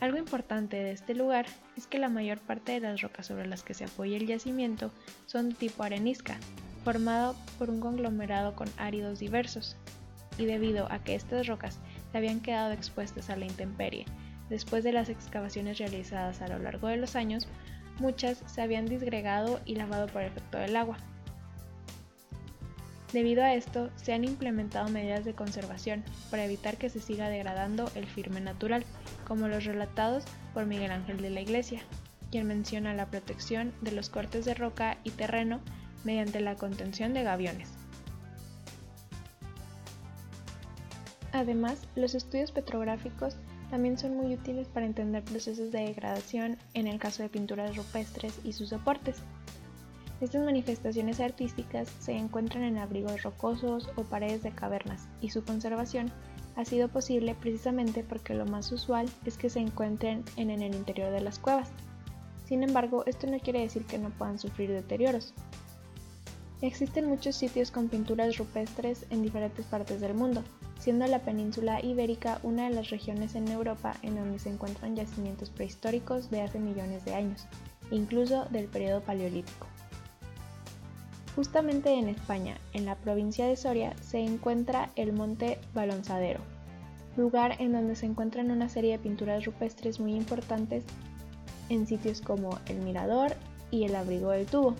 Algo 0.00 0.16
importante 0.16 0.76
de 0.78 0.92
este 0.92 1.14
lugar 1.14 1.44
es 1.76 1.86
que 1.86 1.98
la 1.98 2.08
mayor 2.08 2.38
parte 2.38 2.72
de 2.72 2.80
las 2.80 3.02
rocas 3.02 3.26
sobre 3.26 3.46
las 3.46 3.62
que 3.62 3.74
se 3.74 3.84
apoya 3.84 4.16
el 4.16 4.26
yacimiento 4.26 4.90
son 5.26 5.50
de 5.50 5.54
tipo 5.54 5.82
arenisca, 5.82 6.38
formado 6.82 7.36
por 7.58 7.68
un 7.68 7.80
conglomerado 7.80 8.56
con 8.56 8.68
áridos 8.78 9.18
diversos, 9.18 9.76
y 10.38 10.46
debido 10.46 10.90
a 10.90 11.04
que 11.04 11.14
estas 11.14 11.46
rocas 11.46 11.78
se 12.10 12.16
habían 12.16 12.40
quedado 12.40 12.72
expuestas 12.72 13.28
a 13.28 13.36
la 13.36 13.44
intemperie 13.44 14.06
Después 14.48 14.84
de 14.84 14.92
las 14.92 15.08
excavaciones 15.08 15.78
realizadas 15.78 16.42
a 16.42 16.48
lo 16.48 16.58
largo 16.58 16.88
de 16.88 16.96
los 16.96 17.16
años, 17.16 17.48
muchas 17.98 18.42
se 18.46 18.60
habían 18.60 18.86
disgregado 18.86 19.60
y 19.64 19.76
lavado 19.76 20.06
por 20.06 20.22
efecto 20.22 20.58
del 20.58 20.76
agua. 20.76 20.98
Debido 23.12 23.44
a 23.44 23.54
esto, 23.54 23.90
se 23.94 24.12
han 24.12 24.24
implementado 24.24 24.88
medidas 24.88 25.24
de 25.24 25.34
conservación 25.34 26.02
para 26.30 26.44
evitar 26.44 26.76
que 26.76 26.90
se 26.90 27.00
siga 27.00 27.28
degradando 27.28 27.88
el 27.94 28.06
firme 28.06 28.40
natural, 28.40 28.84
como 29.26 29.46
los 29.46 29.64
relatados 29.64 30.24
por 30.52 30.66
Miguel 30.66 30.90
Ángel 30.90 31.22
de 31.22 31.30
la 31.30 31.40
Iglesia, 31.40 31.82
quien 32.32 32.48
menciona 32.48 32.92
la 32.92 33.06
protección 33.06 33.72
de 33.82 33.92
los 33.92 34.10
cortes 34.10 34.44
de 34.44 34.54
roca 34.54 34.98
y 35.04 35.10
terreno 35.10 35.60
mediante 36.02 36.40
la 36.40 36.56
contención 36.56 37.14
de 37.14 37.22
gaviones. 37.22 37.70
Además, 41.30 41.86
los 41.94 42.16
estudios 42.16 42.50
petrográficos 42.50 43.36
también 43.74 43.98
son 43.98 44.16
muy 44.16 44.32
útiles 44.32 44.68
para 44.68 44.86
entender 44.86 45.24
procesos 45.24 45.72
de 45.72 45.80
degradación 45.80 46.56
en 46.74 46.86
el 46.86 47.00
caso 47.00 47.24
de 47.24 47.28
pinturas 47.28 47.74
rupestres 47.74 48.38
y 48.44 48.52
sus 48.52 48.68
soportes. 48.68 49.16
Estas 50.20 50.44
manifestaciones 50.44 51.18
artísticas 51.18 51.88
se 51.98 52.12
encuentran 52.12 52.62
en 52.62 52.78
abrigos 52.78 53.24
rocosos 53.24 53.90
o 53.96 54.04
paredes 54.04 54.44
de 54.44 54.52
cavernas 54.52 55.08
y 55.20 55.30
su 55.30 55.42
conservación 55.42 56.12
ha 56.54 56.64
sido 56.64 56.86
posible 56.86 57.34
precisamente 57.34 58.04
porque 58.04 58.34
lo 58.34 58.46
más 58.46 58.70
usual 58.70 59.08
es 59.24 59.36
que 59.36 59.50
se 59.50 59.58
encuentren 59.58 60.22
en, 60.36 60.50
el 60.50 60.72
interior 60.72 61.10
de 61.10 61.22
las 61.22 61.40
cuevas. 61.40 61.70
Sin 62.46 62.62
embargo, 62.62 63.02
esto 63.06 63.26
no 63.26 63.40
quiere 63.40 63.62
decir 63.62 63.86
que 63.86 63.98
no 63.98 64.10
puedan 64.10 64.38
sufrir 64.38 64.70
deterioros. 64.70 65.34
Existen 66.60 67.06
muchos 67.06 67.34
sitios 67.34 67.72
con 67.72 67.88
pinturas 67.88 68.38
rupestres 68.38 69.04
en 69.10 69.24
diferentes 69.24 69.66
partes 69.66 70.00
del 70.00 70.14
mundo, 70.14 70.44
siendo 70.78 71.06
la 71.06 71.20
península 71.20 71.84
ibérica 71.84 72.38
una 72.42 72.68
de 72.68 72.74
las 72.74 72.90
regiones 72.90 73.34
en 73.34 73.48
Europa 73.48 73.94
en 74.02 74.16
donde 74.16 74.38
se 74.38 74.50
encuentran 74.50 74.96
yacimientos 74.96 75.50
prehistóricos 75.50 76.30
de 76.30 76.42
hace 76.42 76.58
millones 76.58 77.04
de 77.04 77.14
años, 77.14 77.46
incluso 77.90 78.46
del 78.50 78.66
periodo 78.66 79.00
paleolítico. 79.00 79.66
Justamente 81.36 81.92
en 81.94 82.08
España, 82.08 82.58
en 82.74 82.84
la 82.84 82.94
provincia 82.94 83.46
de 83.46 83.56
Soria, 83.56 83.94
se 84.00 84.20
encuentra 84.20 84.90
el 84.94 85.12
Monte 85.12 85.58
Balonzadero, 85.74 86.40
lugar 87.16 87.56
en 87.58 87.72
donde 87.72 87.96
se 87.96 88.06
encuentran 88.06 88.50
una 88.50 88.68
serie 88.68 88.92
de 88.92 89.02
pinturas 89.02 89.44
rupestres 89.44 89.98
muy 89.98 90.14
importantes 90.14 90.84
en 91.70 91.86
sitios 91.86 92.20
como 92.20 92.58
el 92.66 92.78
Mirador 92.78 93.34
y 93.70 93.84
el 93.84 93.96
Abrigo 93.96 94.30
del 94.30 94.46
Tubo. 94.46 94.76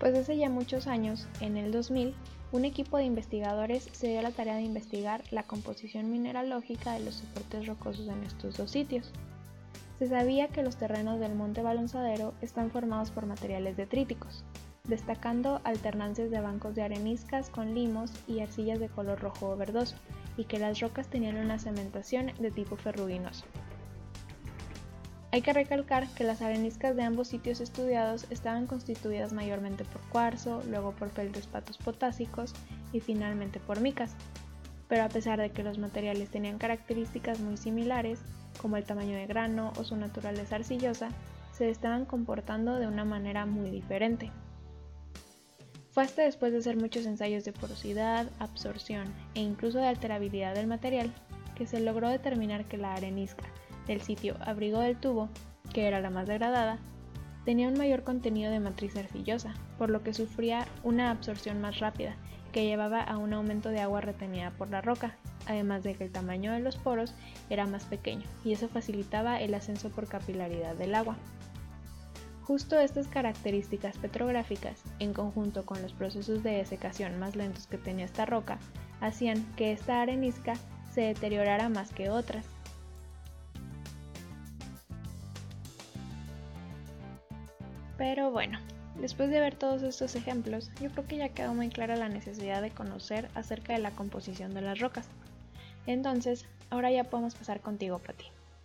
Pues 0.00 0.16
hace 0.16 0.36
ya 0.36 0.48
muchos 0.48 0.88
años, 0.88 1.28
en 1.40 1.56
el 1.56 1.70
2000, 1.70 2.14
un 2.52 2.66
equipo 2.66 2.98
de 2.98 3.04
investigadores 3.04 3.88
se 3.92 4.08
dio 4.08 4.20
la 4.20 4.30
tarea 4.30 4.56
de 4.56 4.62
investigar 4.62 5.24
la 5.30 5.42
composición 5.42 6.10
mineralógica 6.10 6.92
de 6.92 7.00
los 7.00 7.16
soportes 7.16 7.66
rocosos 7.66 8.06
en 8.08 8.22
estos 8.24 8.58
dos 8.58 8.70
sitios. 8.70 9.10
Se 9.98 10.06
sabía 10.06 10.48
que 10.48 10.62
los 10.62 10.76
terrenos 10.76 11.18
del 11.18 11.34
monte 11.34 11.62
Balonzadero 11.62 12.34
están 12.42 12.70
formados 12.70 13.10
por 13.10 13.24
materiales 13.24 13.78
detríticos, 13.78 14.44
destacando 14.84 15.62
alternancias 15.64 16.30
de 16.30 16.40
bancos 16.40 16.74
de 16.74 16.82
areniscas 16.82 17.48
con 17.48 17.74
limos 17.74 18.12
y 18.28 18.40
arcillas 18.40 18.80
de 18.80 18.88
color 18.88 19.20
rojo 19.20 19.50
o 19.50 19.56
verdoso, 19.56 19.96
y 20.36 20.44
que 20.44 20.58
las 20.58 20.80
rocas 20.80 21.08
tenían 21.08 21.36
una 21.36 21.58
cementación 21.58 22.32
de 22.38 22.50
tipo 22.50 22.76
ferruginoso. 22.76 23.46
Hay 25.32 25.40
que 25.40 25.54
recalcar 25.54 26.06
que 26.08 26.24
las 26.24 26.42
areniscas 26.42 26.94
de 26.94 27.04
ambos 27.04 27.28
sitios 27.28 27.62
estudiados 27.62 28.26
estaban 28.28 28.66
constituidas 28.66 29.32
mayormente 29.32 29.82
por 29.82 30.02
cuarzo, 30.10 30.62
luego 30.68 30.92
por 30.92 31.08
feldespatos 31.08 31.78
potásicos 31.78 32.52
y 32.92 33.00
finalmente 33.00 33.58
por 33.58 33.80
micas. 33.80 34.14
Pero 34.88 35.04
a 35.04 35.08
pesar 35.08 35.40
de 35.40 35.48
que 35.48 35.62
los 35.62 35.78
materiales 35.78 36.28
tenían 36.28 36.58
características 36.58 37.40
muy 37.40 37.56
similares, 37.56 38.20
como 38.60 38.76
el 38.76 38.84
tamaño 38.84 39.16
de 39.16 39.26
grano 39.26 39.72
o 39.78 39.84
su 39.84 39.96
naturaleza 39.96 40.56
arcillosa, 40.56 41.08
se 41.52 41.70
estaban 41.70 42.04
comportando 42.04 42.76
de 42.76 42.86
una 42.86 43.06
manera 43.06 43.46
muy 43.46 43.70
diferente. 43.70 44.30
Fue 45.92 46.02
hasta 46.02 46.24
después 46.24 46.52
de 46.52 46.58
hacer 46.58 46.76
muchos 46.76 47.06
ensayos 47.06 47.44
de 47.44 47.54
porosidad, 47.54 48.26
absorción 48.38 49.10
e 49.34 49.40
incluso 49.40 49.78
de 49.78 49.86
alterabilidad 49.86 50.54
del 50.54 50.66
material 50.66 51.10
que 51.54 51.66
se 51.66 51.80
logró 51.80 52.10
determinar 52.10 52.66
que 52.66 52.76
la 52.76 52.92
arenisca 52.92 53.44
del 53.86 54.00
sitio 54.00 54.36
abrigo 54.40 54.80
del 54.80 54.96
tubo, 54.96 55.28
que 55.72 55.86
era 55.86 56.00
la 56.00 56.10
más 56.10 56.26
degradada, 56.26 56.78
tenía 57.44 57.68
un 57.68 57.78
mayor 57.78 58.04
contenido 58.04 58.50
de 58.50 58.60
matriz 58.60 58.96
arcillosa, 58.96 59.54
por 59.78 59.90
lo 59.90 60.02
que 60.02 60.14
sufría 60.14 60.66
una 60.82 61.10
absorción 61.10 61.60
más 61.60 61.80
rápida, 61.80 62.16
que 62.52 62.64
llevaba 62.64 63.00
a 63.00 63.16
un 63.16 63.32
aumento 63.32 63.70
de 63.70 63.80
agua 63.80 64.00
retenida 64.00 64.50
por 64.52 64.70
la 64.70 64.80
roca, 64.80 65.16
además 65.46 65.82
de 65.82 65.94
que 65.94 66.04
el 66.04 66.12
tamaño 66.12 66.52
de 66.52 66.60
los 66.60 66.76
poros 66.76 67.14
era 67.50 67.66
más 67.66 67.84
pequeño, 67.86 68.26
y 68.44 68.52
eso 68.52 68.68
facilitaba 68.68 69.40
el 69.40 69.54
ascenso 69.54 69.90
por 69.90 70.06
capilaridad 70.06 70.74
del 70.76 70.94
agua. 70.94 71.16
Justo 72.42 72.78
estas 72.78 73.08
características 73.08 73.96
petrográficas, 73.98 74.82
en 74.98 75.14
conjunto 75.14 75.64
con 75.64 75.80
los 75.80 75.92
procesos 75.92 76.42
de 76.42 76.50
desecación 76.50 77.18
más 77.18 77.36
lentos 77.36 77.66
que 77.66 77.78
tenía 77.78 78.04
esta 78.04 78.26
roca, 78.26 78.58
hacían 79.00 79.44
que 79.56 79.72
esta 79.72 80.02
arenisca 80.02 80.54
se 80.92 81.02
deteriorara 81.02 81.68
más 81.68 81.92
que 81.92 82.10
otras, 82.10 82.44
Pero 88.02 88.32
bueno, 88.32 88.58
después 88.96 89.30
de 89.30 89.38
ver 89.38 89.54
todos 89.54 89.84
estos 89.84 90.16
ejemplos, 90.16 90.72
yo 90.80 90.90
creo 90.90 91.06
que 91.06 91.18
ya 91.18 91.28
quedó 91.28 91.54
muy 91.54 91.68
clara 91.68 91.94
la 91.94 92.08
necesidad 92.08 92.60
de 92.60 92.72
conocer 92.72 93.30
acerca 93.36 93.74
de 93.74 93.78
la 93.78 93.92
composición 93.92 94.54
de 94.54 94.60
las 94.60 94.80
rocas. 94.80 95.08
Entonces, 95.86 96.48
ahora 96.70 96.90
ya 96.90 97.04
podemos 97.04 97.36
pasar 97.36 97.60
contigo, 97.60 98.00
Pati. 98.00 98.24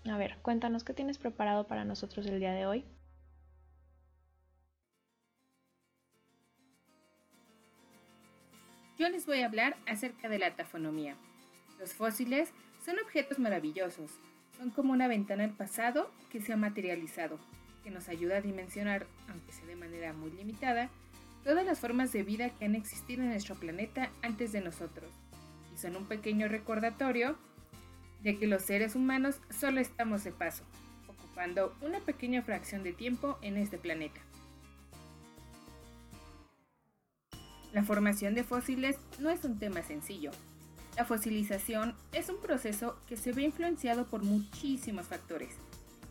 A 0.10 0.18
ver, 0.18 0.38
cuéntanos 0.42 0.84
qué 0.84 0.96
tienes 0.96 1.20
preparado 1.20 1.68
para 1.68 1.86
nosotros 1.86 2.26
el 2.26 2.40
día 2.40 2.52
de 2.52 2.66
hoy. 2.66 2.84
Yo 8.98 9.08
les 9.08 9.28
voy 9.28 9.42
a 9.42 9.46
hablar 9.46 9.78
acerca 9.86 10.30
de 10.30 10.40
la 10.40 10.56
tafonomía. 10.56 11.16
Los 11.80 11.94
fósiles 11.94 12.52
son 12.84 12.98
objetos 12.98 13.38
maravillosos, 13.38 14.10
son 14.58 14.72
como 14.72 14.94
una 14.94 15.08
ventana 15.08 15.44
al 15.44 15.54
pasado 15.54 16.10
que 16.32 16.42
se 16.42 16.54
ha 16.54 16.58
materializado 16.58 17.38
que 17.88 17.94
nos 17.94 18.10
ayuda 18.10 18.40
a 18.40 18.42
dimensionar, 18.42 19.08
aunque 19.30 19.54
sea 19.54 19.66
de 19.66 19.78
manera 19.78 20.12
muy 20.12 20.30
limitada, 20.32 20.90
todas 21.46 21.66
las 21.66 21.80
formas 21.80 22.12
de 22.12 22.22
vida 22.22 22.50
que 22.50 22.66
han 22.66 22.76
existido 22.76 23.24
en 23.24 23.30
nuestro 23.30 23.56
planeta 23.56 24.12
antes 24.22 24.52
de 24.52 24.60
nosotros, 24.60 25.10
y 25.74 25.78
son 25.78 25.96
un 25.96 26.06
pequeño 26.06 26.50
recordatorio 26.50 27.38
de 28.24 28.38
que 28.38 28.46
los 28.46 28.64
seres 28.64 28.94
humanos 28.94 29.40
solo 29.50 29.80
estamos 29.80 30.26
de 30.26 30.34
paso, 30.34 30.66
ocupando 31.08 31.78
una 31.80 32.02
pequeña 32.02 32.42
fracción 32.42 32.84
de 32.84 32.92
tiempo 32.92 33.38
en 33.42 33.56
este 33.56 33.78
planeta. 33.78 34.20
La 37.72 37.84
formación 37.84 38.36
de 38.36 38.44
fósiles 38.44 38.98
no 39.18 39.30
es 39.30 39.46
un 39.46 39.60
tema 39.60 39.82
sencillo. 39.82 40.32
La 40.98 41.06
fosilización 41.06 41.96
es 42.12 42.28
un 42.28 42.42
proceso 42.42 43.00
que 43.08 43.16
se 43.16 43.32
ve 43.32 43.44
influenciado 43.44 44.08
por 44.08 44.24
muchísimos 44.24 45.06
factores. 45.06 45.56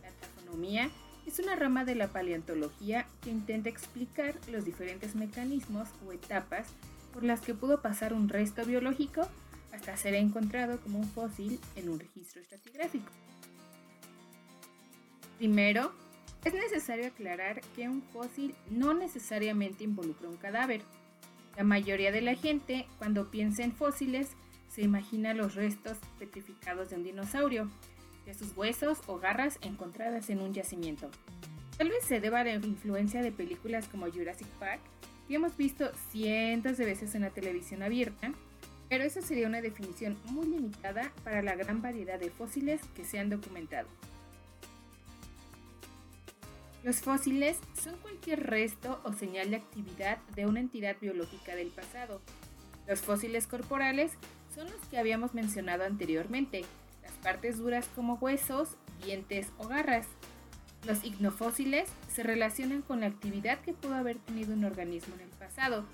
La 0.01 0.09
taxonomía 0.09 0.89
es 1.27 1.39
una 1.39 1.55
rama 1.55 1.83
de 1.83 1.95
la 1.95 2.07
paleontología 2.07 3.05
que 3.21 3.29
intenta 3.29 3.67
explicar 3.67 4.35
los 4.49 4.63
diferentes 4.63 5.13
mecanismos 5.15 5.89
o 6.07 6.13
etapas 6.13 6.67
por 7.13 7.23
las 7.23 7.41
que 7.41 7.53
pudo 7.53 7.81
pasar 7.81 8.13
un 8.13 8.29
resto 8.29 8.63
biológico 8.65 9.27
hasta 9.73 9.97
ser 9.97 10.15
encontrado 10.15 10.79
como 10.79 10.99
un 10.99 11.09
fósil 11.09 11.59
en 11.75 11.89
un 11.89 11.99
registro 11.99 12.41
estratigráfico. 12.41 13.11
Primero, 15.37 15.91
es 16.45 16.53
necesario 16.53 17.07
aclarar 17.07 17.59
que 17.75 17.89
un 17.89 18.01
fósil 18.01 18.55
no 18.69 18.93
necesariamente 18.93 19.83
involucra 19.83 20.29
un 20.29 20.37
cadáver. 20.37 20.81
La 21.57 21.63
mayoría 21.63 22.11
de 22.11 22.21
la 22.21 22.35
gente, 22.35 22.87
cuando 22.99 23.29
piensa 23.29 23.63
en 23.63 23.73
fósiles, 23.73 24.29
se 24.69 24.81
imagina 24.81 25.33
los 25.33 25.55
restos 25.55 25.97
petrificados 26.19 26.89
de 26.89 26.95
un 26.95 27.03
dinosaurio, 27.03 27.69
de 28.27 28.33
sus 28.33 28.55
huesos 28.57 28.99
o 29.07 29.17
garras 29.19 29.57
encontradas 29.61 30.29
en 30.29 30.41
un 30.41 30.53
yacimiento. 30.53 31.09
Tal 31.77 31.89
vez 31.89 32.03
se 32.03 32.19
deba 32.19 32.41
a 32.41 32.43
la 32.43 32.55
influencia 32.55 33.21
de 33.21 33.31
películas 33.31 33.87
como 33.87 34.11
Jurassic 34.11 34.47
Park, 34.59 34.81
que 35.27 35.35
hemos 35.35 35.55
visto 35.55 35.89
cientos 36.11 36.77
de 36.77 36.85
veces 36.85 37.15
en 37.15 37.21
la 37.21 37.29
televisión 37.29 37.83
abierta, 37.83 38.33
pero 38.89 39.05
esa 39.05 39.21
sería 39.21 39.47
una 39.47 39.61
definición 39.61 40.17
muy 40.25 40.45
limitada 40.45 41.11
para 41.23 41.41
la 41.41 41.55
gran 41.55 41.81
variedad 41.81 42.19
de 42.19 42.29
fósiles 42.29 42.81
que 42.95 43.05
se 43.05 43.17
han 43.17 43.29
documentado. 43.29 43.87
Los 46.83 46.97
fósiles 46.97 47.57
son 47.81 47.97
cualquier 47.97 48.43
resto 48.43 48.99
o 49.03 49.13
señal 49.13 49.51
de 49.51 49.57
actividad 49.57 50.17
de 50.35 50.45
una 50.45 50.59
entidad 50.59 50.97
biológica 50.99 51.55
del 51.55 51.69
pasado. 51.69 52.21
Los 52.87 52.99
fósiles 52.99 53.47
corporales 53.47 54.11
son 54.53 54.65
los 54.65 54.85
que 54.89 54.97
habíamos 54.97 55.33
mencionado 55.33 55.85
anteriormente, 55.85 56.63
partes 57.13 57.57
duras 57.57 57.87
como 57.95 58.15
huesos, 58.15 58.77
dientes 59.03 59.51
o 59.57 59.67
garras. 59.67 60.07
Los 60.85 61.03
ignofósiles 61.03 61.89
se 62.07 62.23
relacionan 62.23 62.81
con 62.81 63.01
la 63.01 63.07
actividad 63.07 63.59
que 63.61 63.73
pudo 63.73 63.95
haber 63.95 64.17
tenido 64.17 64.53
un 64.53 64.63
organismo 64.63 65.15
en 65.15 65.21
el 65.21 65.29
pasado. 65.29 65.85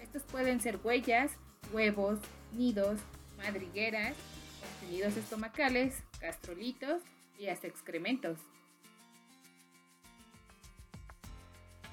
Estos 0.00 0.22
pueden 0.22 0.60
ser 0.60 0.78
huellas, 0.82 1.32
huevos, 1.72 2.18
nidos, 2.52 3.00
madrigueras, 3.36 4.14
contenidos 4.60 5.16
estomacales, 5.16 6.02
gastrolitos 6.20 7.02
y 7.38 7.48
hasta 7.48 7.66
excrementos. 7.66 8.38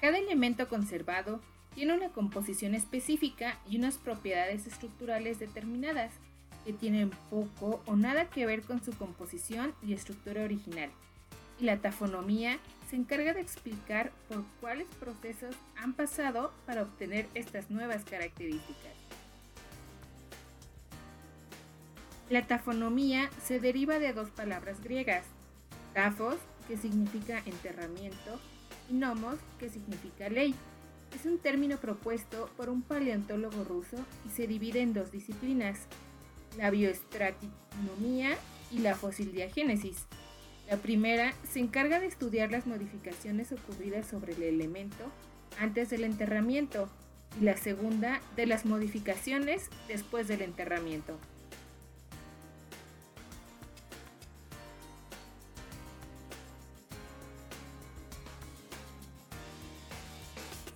Cada 0.00 0.18
elemento 0.18 0.68
conservado 0.68 1.40
tiene 1.74 1.94
una 1.94 2.10
composición 2.10 2.74
específica 2.74 3.58
y 3.68 3.76
unas 3.76 3.98
propiedades 3.98 4.66
estructurales 4.66 5.38
determinadas 5.38 6.12
que 6.66 6.72
tienen 6.72 7.10
poco 7.30 7.80
o 7.86 7.94
nada 7.94 8.28
que 8.28 8.44
ver 8.44 8.62
con 8.62 8.82
su 8.84 8.92
composición 8.92 9.72
y 9.82 9.92
estructura 9.92 10.42
original. 10.42 10.90
Y 11.60 11.64
la 11.64 11.78
tafonomía 11.78 12.58
se 12.90 12.96
encarga 12.96 13.32
de 13.32 13.40
explicar 13.40 14.10
por 14.28 14.44
cuáles 14.60 14.88
procesos 14.98 15.54
han 15.76 15.94
pasado 15.94 16.52
para 16.66 16.82
obtener 16.82 17.28
estas 17.34 17.70
nuevas 17.70 18.04
características. 18.04 18.92
La 22.28 22.44
tafonomía 22.44 23.30
se 23.44 23.60
deriva 23.60 24.00
de 24.00 24.12
dos 24.12 24.30
palabras 24.30 24.82
griegas, 24.82 25.24
tafos, 25.94 26.36
que 26.66 26.76
significa 26.76 27.40
enterramiento, 27.46 28.40
y 28.90 28.94
nomos, 28.94 29.36
que 29.60 29.68
significa 29.68 30.28
ley. 30.28 30.52
Es 31.14 31.24
un 31.24 31.38
término 31.38 31.76
propuesto 31.76 32.50
por 32.56 32.68
un 32.68 32.82
paleontólogo 32.82 33.62
ruso 33.62 33.96
y 34.26 34.30
se 34.30 34.48
divide 34.48 34.80
en 34.80 34.92
dos 34.92 35.12
disciplinas, 35.12 35.86
la 36.56 36.70
bioestratinomía 36.70 38.36
y 38.70 38.78
la 38.78 38.94
fosildiagénesis. 38.94 40.06
La 40.68 40.76
primera 40.78 41.32
se 41.48 41.60
encarga 41.60 42.00
de 42.00 42.06
estudiar 42.06 42.50
las 42.50 42.66
modificaciones 42.66 43.52
ocurridas 43.52 44.06
sobre 44.06 44.32
el 44.34 44.42
elemento 44.42 45.04
antes 45.60 45.90
del 45.90 46.04
enterramiento 46.04 46.88
y 47.40 47.44
la 47.44 47.56
segunda 47.56 48.20
de 48.34 48.46
las 48.46 48.64
modificaciones 48.64 49.70
después 49.88 50.26
del 50.26 50.42
enterramiento. 50.42 51.18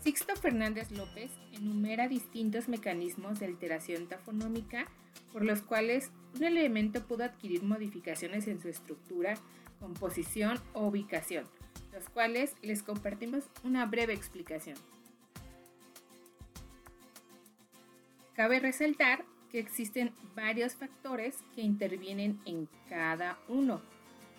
Sixto 0.04 0.34
Fernández 0.34 0.90
López 0.92 1.30
enumera 1.52 2.08
distintos 2.08 2.68
mecanismos 2.68 3.38
de 3.38 3.46
alteración 3.46 4.08
tafonómica 4.08 4.86
por 5.32 5.44
los 5.44 5.62
cuales 5.62 6.10
un 6.36 6.44
elemento 6.44 7.02
pudo 7.06 7.24
adquirir 7.24 7.62
modificaciones 7.62 8.46
en 8.46 8.60
su 8.60 8.68
estructura, 8.68 9.34
composición 9.78 10.58
o 10.72 10.86
ubicación, 10.86 11.44
los 11.92 12.08
cuales 12.08 12.54
les 12.62 12.82
compartimos 12.82 13.44
una 13.64 13.86
breve 13.86 14.12
explicación. 14.12 14.76
Cabe 18.34 18.60
resaltar 18.60 19.24
que 19.50 19.58
existen 19.58 20.12
varios 20.34 20.74
factores 20.74 21.38
que 21.54 21.62
intervienen 21.62 22.40
en 22.46 22.68
cada 22.88 23.38
uno, 23.48 23.82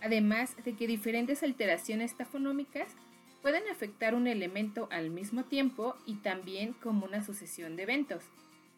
además 0.02 0.56
de 0.64 0.74
que 0.74 0.88
diferentes 0.88 1.44
alteraciones 1.44 2.16
tafonómicas 2.16 2.96
pueden 3.42 3.68
afectar 3.70 4.16
un 4.16 4.28
elemento 4.28 4.88
al 4.92 5.10
mismo 5.10 5.44
tiempo 5.44 5.96
y 6.06 6.16
también 6.16 6.74
como 6.74 7.06
una 7.06 7.24
sucesión 7.24 7.76
de 7.76 7.84
eventos. 7.84 8.24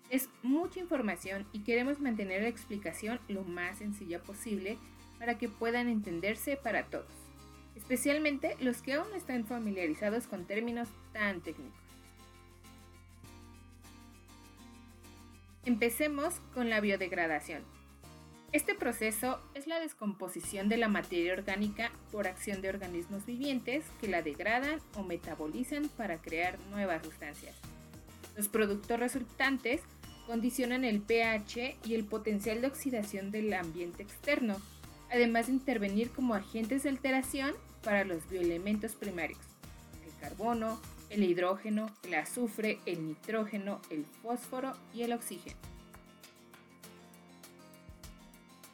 Es 0.10 0.30
mucha 0.44 0.80
información 0.80 1.48
y 1.54 1.60
queremos 1.60 2.00
mantener 2.00 2.44
la 2.44 2.50
explicación 2.50 3.20
lo 3.28 3.44
más 3.44 3.80
sencilla 3.80 4.22
posible 4.22 4.78
para 5.20 5.38
que 5.38 5.50
puedan 5.50 5.88
entenderse 5.88 6.58
para 6.58 6.86
todos. 6.86 7.08
especialmente 7.76 8.56
los 8.60 8.82
que 8.84 8.94
aún 8.94 9.14
están 9.16 9.46
familiarizados 9.46 10.28
con 10.28 10.46
términos 10.46 10.90
tan 11.12 11.42
técnicos. 11.42 11.74
Empecemos 15.66 16.36
con 16.54 16.70
la 16.70 16.82
biodegradación. 16.82 17.64
Este 18.52 18.76
proceso 18.76 19.40
es 19.56 19.66
la 19.66 19.80
descomposición 19.80 20.70
de 20.70 20.78
la 20.78 20.88
materia 20.88 21.34
orgánica 21.34 21.92
por 22.12 22.28
acción 22.28 22.62
de 22.62 22.70
organismos 22.70 23.26
vivientes 23.26 23.86
que 24.00 24.08
la 24.08 24.22
degradan 24.22 24.80
o 24.96 25.04
metabolizan 25.04 25.90
para 25.98 26.22
crear 26.22 26.60
nuevas 26.70 27.04
sustancias. 27.04 27.56
Los 28.36 28.48
productos 28.48 29.00
resultantes 29.00 29.82
condicionan 30.26 30.84
el 30.86 31.02
pH 31.02 31.78
y 31.86 31.94
el 31.96 32.06
potencial 32.06 32.62
de 32.62 32.68
oxidación 32.68 33.32
del 33.32 33.54
ambiente 33.54 34.04
externo, 34.04 34.56
además 35.12 35.48
de 35.48 35.54
intervenir 35.54 36.10
como 36.12 36.34
agentes 36.34 36.84
de 36.84 36.90
alteración 36.90 37.54
para 37.84 38.06
los 38.06 38.28
bioelementos 38.30 38.94
primarios, 38.94 39.40
el 40.06 40.16
carbono, 40.20 40.80
el 41.10 41.24
hidrógeno, 41.24 41.92
el 42.04 42.16
azufre, 42.16 42.80
el 42.86 43.06
nitrógeno, 43.06 43.82
el 43.90 44.06
fósforo 44.06 44.74
y 44.94 45.04
el 45.04 45.14
oxígeno. 45.14 45.58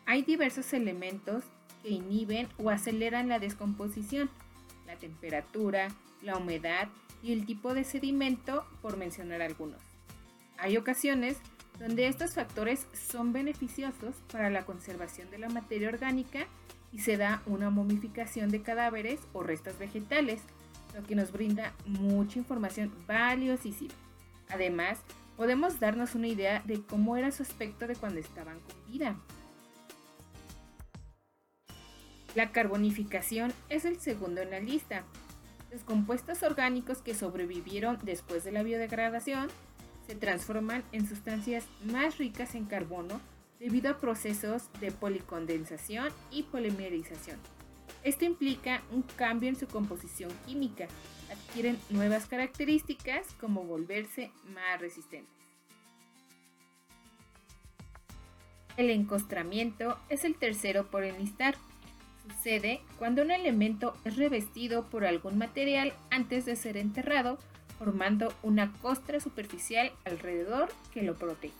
Hay 0.06 0.22
diversos 0.22 0.72
elementos 0.74 1.44
que 1.84 1.90
inhiben 1.90 2.48
o 2.58 2.70
aceleran 2.70 3.28
la 3.28 3.40
descomposición, 3.40 4.30
la 4.88 4.96
temperatura, 4.96 5.90
la 6.22 6.38
humedad 6.38 6.88
y 7.22 7.34
el 7.34 7.46
tipo 7.46 7.74
de 7.74 7.84
sedimento, 7.84 8.66
por 8.82 8.98
mencionar 8.98 9.42
algunos. 9.42 9.82
Hay 10.58 10.78
ocasiones 10.78 11.38
donde 11.80 12.08
estos 12.08 12.34
factores 12.34 12.88
son 12.94 13.32
beneficiosos 13.32 14.16
para 14.32 14.50
la 14.50 14.66
conservación 14.66 15.30
de 15.32 15.40
la 15.40 15.50
materia 15.50 15.90
orgánica 15.90 16.48
y 16.92 17.00
se 17.00 17.18
da 17.18 17.42
una 17.46 17.70
momificación 17.70 18.50
de 18.50 18.62
cadáveres 18.62 19.20
o 19.34 19.44
restos 19.44 19.78
vegetales, 19.80 20.42
lo 20.96 21.04
que 21.04 21.16
nos 21.16 21.32
brinda 21.32 21.74
mucha 21.86 22.40
información 22.40 22.92
valiosísima. 23.08 23.94
Además, 24.50 25.00
podemos 25.38 25.80
darnos 25.80 26.16
una 26.16 26.28
idea 26.28 26.62
de 26.66 26.82
cómo 26.82 27.16
era 27.16 27.32
su 27.32 27.44
aspecto 27.44 27.88
de 27.88 27.96
cuando 27.96 28.20
estaban 28.20 28.60
con 28.60 28.92
vida. 28.92 29.16
La 32.36 32.52
carbonificación 32.52 33.54
es 33.70 33.86
el 33.86 34.00
segundo 34.00 34.42
en 34.42 34.52
la 34.52 34.60
lista. 34.60 35.04
Los 35.72 35.84
compuestos 35.84 36.42
orgánicos 36.42 37.02
que 37.02 37.14
sobrevivieron 37.14 38.00
después 38.04 38.44
de 38.44 38.52
la 38.52 38.64
biodegradación 38.64 39.50
se 40.08 40.16
transforman 40.16 40.84
en 40.92 41.08
sustancias 41.08 41.66
más 41.84 42.18
ricas 42.18 42.56
en 42.56 42.66
carbono 42.66 43.22
debido 43.60 43.92
a 43.92 43.98
procesos 43.98 44.70
de 44.80 44.92
policondensación 44.92 46.10
y 46.32 46.44
polimerización. 46.44 47.38
Esto 48.04 48.26
implica 48.26 48.82
un 48.92 49.04
cambio 49.04 49.50
en 49.50 49.56
su 49.56 49.68
composición 49.68 50.32
química. 50.48 50.88
Adquieren 51.32 51.78
nuevas 51.90 52.26
características 52.26 53.28
como 53.40 53.64
volverse 53.64 54.32
más 54.46 54.80
resistentes. 54.80 55.36
El 58.78 58.90
encostramiento 58.90 59.98
es 60.08 60.24
el 60.24 60.36
tercero 60.36 60.90
por 60.90 61.04
enlistar 61.04 61.56
sucede 62.30 62.82
cuando 62.98 63.22
un 63.22 63.32
elemento 63.32 63.96
es 64.06 64.18
revestido 64.18 64.86
por 64.90 65.06
algún 65.06 65.38
material 65.38 65.94
antes 66.10 66.46
de 66.46 66.56
ser 66.56 66.78
enterrado, 66.78 67.38
formando 67.78 68.34
una 68.44 68.74
costra 68.82 69.20
superficial 69.20 69.92
alrededor 70.06 70.70
que 70.94 71.04
lo 71.04 71.16
protege. 71.16 71.54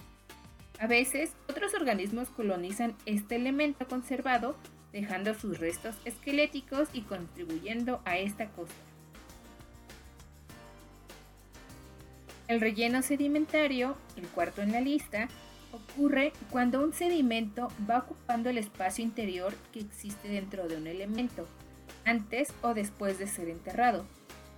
A 0.80 0.88
veces, 0.88 1.32
otros 1.50 1.74
organismos 1.74 2.30
colonizan 2.30 2.96
este 3.06 3.36
elemento 3.36 3.88
conservado, 3.88 4.56
dejando 4.94 5.34
sus 5.34 5.60
restos 5.60 5.96
esqueléticos 6.06 6.90
y 6.94 7.02
contribuyendo 7.02 8.02
a 8.06 8.18
esta 8.18 8.48
costra. 8.50 8.78
El 12.48 12.62
relleno 12.62 13.02
sedimentario, 13.02 13.96
el 14.16 14.28
cuarto 14.28 14.62
en 14.62 14.72
la 14.72 14.82
lista, 14.82 15.28
ocurre 15.72 16.34
cuando 16.52 16.84
un 16.84 16.94
sedimento 16.94 17.68
va 17.90 18.00
ocupando 18.00 18.50
el 18.50 18.58
espacio 18.58 19.04
interior 19.04 19.54
que 19.72 19.80
existe 19.80 20.28
dentro 20.28 20.68
de 20.68 20.78
un 20.78 20.88
elemento, 20.88 21.46
antes 22.06 22.54
o 22.62 22.74
después 22.74 23.20
de 23.20 23.28
ser 23.28 23.50
enterrado. 23.50 24.06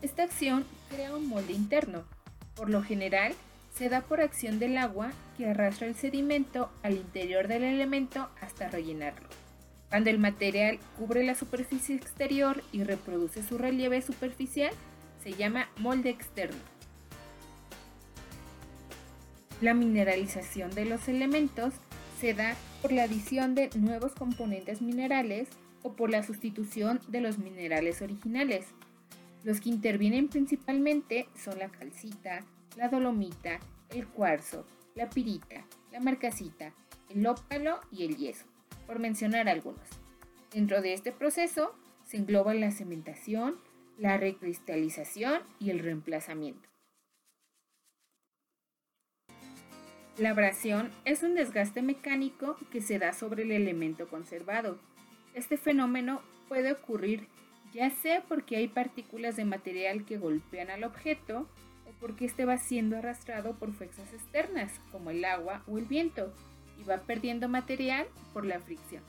Esta 0.02 0.24
acción 0.24 0.66
crea 0.90 1.16
un 1.16 1.28
molde 1.28 1.54
interno. 1.54 2.04
Por 2.56 2.70
lo 2.70 2.82
general, 2.82 3.34
se 3.74 3.90
da 3.90 4.02
por 4.02 4.22
acción 4.22 4.60
del 4.60 4.78
agua 4.78 5.12
que 5.38 5.48
arrastra 5.48 5.88
el 5.88 5.96
sedimento 5.96 6.70
al 6.84 6.94
interior 6.94 7.48
del 7.48 7.64
elemento 7.64 8.30
hasta 8.42 8.70
rellenarlo. 8.70 9.30
Cuando 9.90 10.10
el 10.10 10.20
material 10.20 10.80
cubre 10.98 11.24
la 11.24 11.36
superficie 11.36 11.96
exterior 11.96 12.64
y 12.72 12.84
reproduce 12.84 13.44
su 13.44 13.58
relieve 13.58 14.02
superficial, 14.02 14.72
se 15.24 15.34
llama 15.34 15.70
molde 15.78 16.10
externo. 16.10 16.71
La 19.62 19.76
mineralización 19.76 20.72
de 20.72 20.86
los 20.86 21.08
elementos 21.08 21.76
se 22.20 22.34
da 22.34 22.56
por 22.82 22.92
la 22.92 23.04
adición 23.04 23.54
de 23.54 23.70
nuevos 23.78 24.14
componentes 24.14 24.82
minerales 24.82 25.50
o 25.84 25.94
por 25.94 26.10
la 26.10 26.24
sustitución 26.24 27.00
de 27.10 27.22
los 27.22 27.38
minerales 27.38 28.02
originales. 28.02 28.66
Los 29.44 29.62
que 29.62 29.70
intervienen 29.70 30.30
principalmente 30.30 31.28
son 31.38 31.60
la 31.60 31.70
calcita, 31.70 32.44
la 32.76 32.90
dolomita, 32.90 33.60
el 33.92 34.08
cuarzo, 34.08 34.66
la 34.96 35.10
pirita, 35.12 35.64
la 35.92 36.00
marcasita, 36.00 36.74
el 37.10 37.28
ópalo 37.28 37.82
y 37.92 38.06
el 38.06 38.18
yeso, 38.18 38.46
por 38.88 38.98
mencionar 38.98 39.48
algunos. 39.48 39.88
Dentro 40.52 40.82
de 40.82 40.94
este 40.94 41.12
proceso 41.12 41.76
se 42.04 42.18
engloban 42.18 42.62
la 42.62 42.72
cementación, 42.72 43.58
la 44.00 44.18
recristalización 44.18 45.44
y 45.60 45.70
el 45.70 45.80
reemplazamiento. 45.80 46.71
La 50.18 50.32
abrasión 50.32 50.92
es 51.06 51.24
un 51.24 51.36
desgaste 51.36 51.82
mecánico 51.82 52.58
que 52.70 52.82
se 52.82 53.00
da 53.00 53.14
sobre 53.14 53.44
el 53.44 53.52
elemento 53.52 54.10
conservado. 54.10 54.78
Este 55.34 55.58
fenómeno 55.58 56.22
puede 56.50 56.74
ocurrir 56.74 57.28
ya 57.74 57.90
sea 57.90 58.22
porque 58.28 58.58
hay 58.58 58.68
partículas 58.68 59.38
de 59.38 59.46
material 59.46 60.06
que 60.06 60.18
golpean 60.18 60.70
al 60.70 60.84
objeto 60.84 61.48
o 61.88 61.92
porque 62.02 62.26
éste 62.26 62.44
va 62.44 62.58
siendo 62.58 62.98
arrastrado 62.98 63.58
por 63.58 63.72
fuerzas 63.72 64.14
externas 64.14 64.74
como 64.92 65.10
el 65.12 65.24
agua 65.24 65.64
o 65.68 65.78
el 65.78 65.86
viento 65.86 66.34
y 66.78 66.84
va 66.84 66.98
perdiendo 66.98 67.48
material 67.48 68.08
por 68.34 68.46
la 68.46 68.60
fricción. 68.60 69.04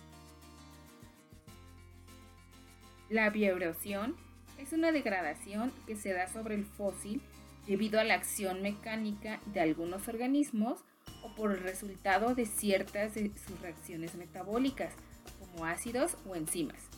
La 3.09 3.29
bioerosión 3.31 4.17
es 4.59 4.73
una 4.73 4.93
degradación 4.93 5.73
que 5.87 5.97
se 5.97 6.13
da 6.13 6.29
sobre 6.29 6.55
el 6.55 6.65
fósil 6.65 7.21
debido 7.67 8.01
a 8.01 8.05
la 8.05 8.15
acción 8.15 8.63
mecánica 8.63 9.41
de 9.47 9.61
algunos 9.61 10.09
organismos 10.09 10.81
o 11.23 11.35
por 11.35 11.53
el 11.53 11.61
resultado 11.61 12.35
de 12.35 12.47
ciertas 12.47 13.15
de 13.15 13.31
sus 13.47 13.61
reacciones 13.61 14.15
metabólicas, 14.15 14.93
como 15.39 15.67
ácidos 15.67 16.17
o 16.27 16.35
enzimas. 16.35 16.89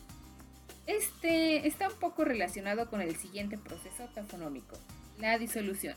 Este 0.86 1.66
está 1.66 1.88
un 1.88 1.98
poco 1.98 2.24
relacionado 2.24 2.90
con 2.90 3.00
el 3.00 3.16
siguiente 3.16 3.56
proceso 3.58 4.04
tafonómico, 4.14 4.76
la 5.18 5.38
disolución. 5.38 5.96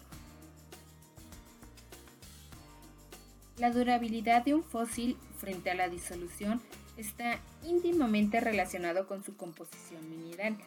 La 3.57 3.71
durabilidad 3.71 4.45
de 4.45 4.53
un 4.53 4.63
fósil 4.63 5.17
frente 5.37 5.71
a 5.71 5.75
la 5.75 5.89
disolución 5.89 6.61
está 6.95 7.39
íntimamente 7.63 8.39
relacionado 8.39 9.07
con 9.07 9.23
su 9.23 9.35
composición 9.35 10.09
mineral, 10.09 10.57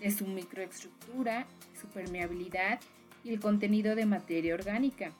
de 0.00 0.10
su 0.10 0.26
microestructura, 0.26 1.46
su 1.80 1.88
permeabilidad 1.88 2.80
y 3.26 3.34
el 3.34 3.40
contenido 3.40 3.94
de 3.94 4.06
materia 4.06 4.54
orgánica 4.54 5.12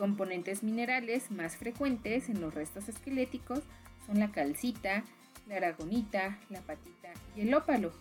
componentes 0.00 0.62
minerales 0.62 1.30
más 1.30 1.58
frecuentes 1.58 2.30
en 2.30 2.40
los 2.40 2.54
restos 2.54 2.88
esqueléticos 2.88 3.60
son 4.06 4.18
la 4.18 4.32
calcita, 4.32 5.04
la 5.46 5.56
aragonita, 5.56 6.38
la 6.48 6.62
patita 6.62 7.12
y 7.36 7.42
el 7.42 7.52
ópalo. 7.52 7.92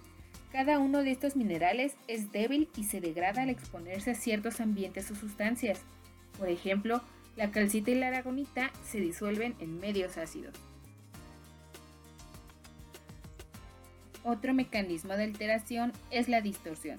Cada 0.54 0.80
uno 0.80 1.04
de 1.04 1.12
estos 1.12 1.36
minerales 1.36 1.95
es 2.08 2.32
débil 2.32 2.69
y 2.78 2.86
se 2.86 3.02
degrada 3.02 3.41
al 3.41 3.49
exponerse 3.49 4.12
a 4.12 4.15
ciertos 4.15 4.62
ambientes 4.62 5.12
o 5.12 5.15
sustancias. 5.15 5.82
Por 6.38 6.47
ejemplo, 6.47 7.02
la 7.36 7.52
calcita 7.52 7.91
y 7.91 7.95
la 7.95 8.08
aragonita 8.08 8.71
se 8.86 9.02
disuelven 9.02 9.56
en 9.60 9.78
medios 9.82 10.17
ácidos. 10.17 10.56
Otro 14.23 14.54
mecanismo 14.54 15.15
de 15.15 15.25
alteración 15.25 15.91
es 16.12 16.30
la 16.30 16.39
distorsión. 16.39 16.97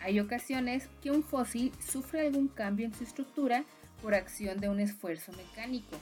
Hay 0.00 0.20
ocasiones 0.20 0.88
que 1.02 1.10
un 1.10 1.22
fósil 1.22 1.72
sufre 1.84 2.20
algún 2.20 2.48
cambio 2.48 2.86
en 2.86 2.94
su 2.94 3.04
estructura 3.04 3.64
por 4.02 4.14
acción 4.14 4.60
de 4.60 4.68
un 4.68 4.80
esfuerzo 4.80 5.32
mecánico. 5.32 5.96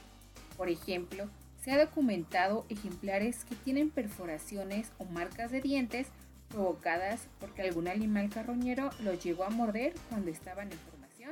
Por 0.56 0.68
ejemplo, 0.68 1.28
se 1.62 1.72
ha 1.72 1.84
documentado 1.84 2.64
ejemplares 2.68 3.44
que 3.44 3.56
tienen 3.56 3.90
perforaciones 3.90 4.92
o 4.98 5.04
marcas 5.04 5.50
de 5.50 5.60
dientes 5.60 6.08
provocadas 6.48 7.26
porque 7.40 7.62
algún 7.62 7.88
animal 7.88 8.30
carroñero 8.30 8.90
los 9.02 9.22
llegó 9.24 9.44
a 9.44 9.50
morder 9.50 9.94
cuando 10.08 10.30
estaban 10.30 10.70
en 10.70 10.78
formación 10.78 11.30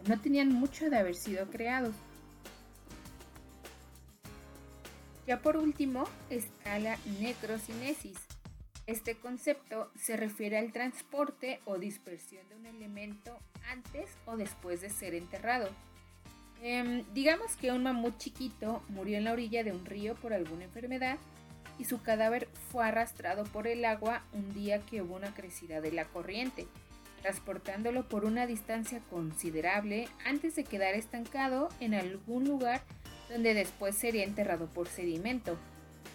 o 0.00 0.08
no 0.08 0.20
tenían 0.20 0.52
mucho 0.52 0.90
de 0.90 0.98
haber 0.98 1.14
sido 1.14 1.46
creados. 1.46 1.94
Ya 5.26 5.40
por 5.40 5.56
último 5.56 6.04
está 6.28 6.78
la 6.78 6.98
necrocinesis. 7.20 8.18
Este 8.90 9.14
concepto 9.14 9.88
se 9.94 10.16
refiere 10.16 10.58
al 10.58 10.72
transporte 10.72 11.60
o 11.64 11.78
dispersión 11.78 12.48
de 12.48 12.56
un 12.56 12.66
elemento 12.66 13.38
antes 13.70 14.10
o 14.26 14.36
después 14.36 14.80
de 14.80 14.90
ser 14.90 15.14
enterrado. 15.14 15.68
Em, 16.60 17.04
digamos 17.14 17.54
que 17.54 17.70
un 17.70 17.84
mamut 17.84 18.18
chiquito 18.18 18.82
murió 18.88 19.16
en 19.18 19.24
la 19.26 19.32
orilla 19.32 19.62
de 19.62 19.70
un 19.70 19.86
río 19.86 20.16
por 20.16 20.32
alguna 20.32 20.64
enfermedad 20.64 21.18
y 21.78 21.84
su 21.84 22.02
cadáver 22.02 22.48
fue 22.72 22.84
arrastrado 22.84 23.44
por 23.44 23.68
el 23.68 23.84
agua 23.84 24.24
un 24.32 24.52
día 24.54 24.80
que 24.80 25.02
hubo 25.02 25.14
una 25.14 25.32
crecida 25.34 25.80
de 25.80 25.92
la 25.92 26.06
corriente, 26.06 26.66
transportándolo 27.22 28.08
por 28.08 28.24
una 28.24 28.48
distancia 28.48 28.98
considerable 29.08 30.08
antes 30.24 30.56
de 30.56 30.64
quedar 30.64 30.96
estancado 30.96 31.68
en 31.78 31.94
algún 31.94 32.48
lugar 32.48 32.82
donde 33.28 33.54
después 33.54 33.94
sería 33.94 34.24
enterrado 34.24 34.66
por 34.66 34.88
sedimento. 34.88 35.56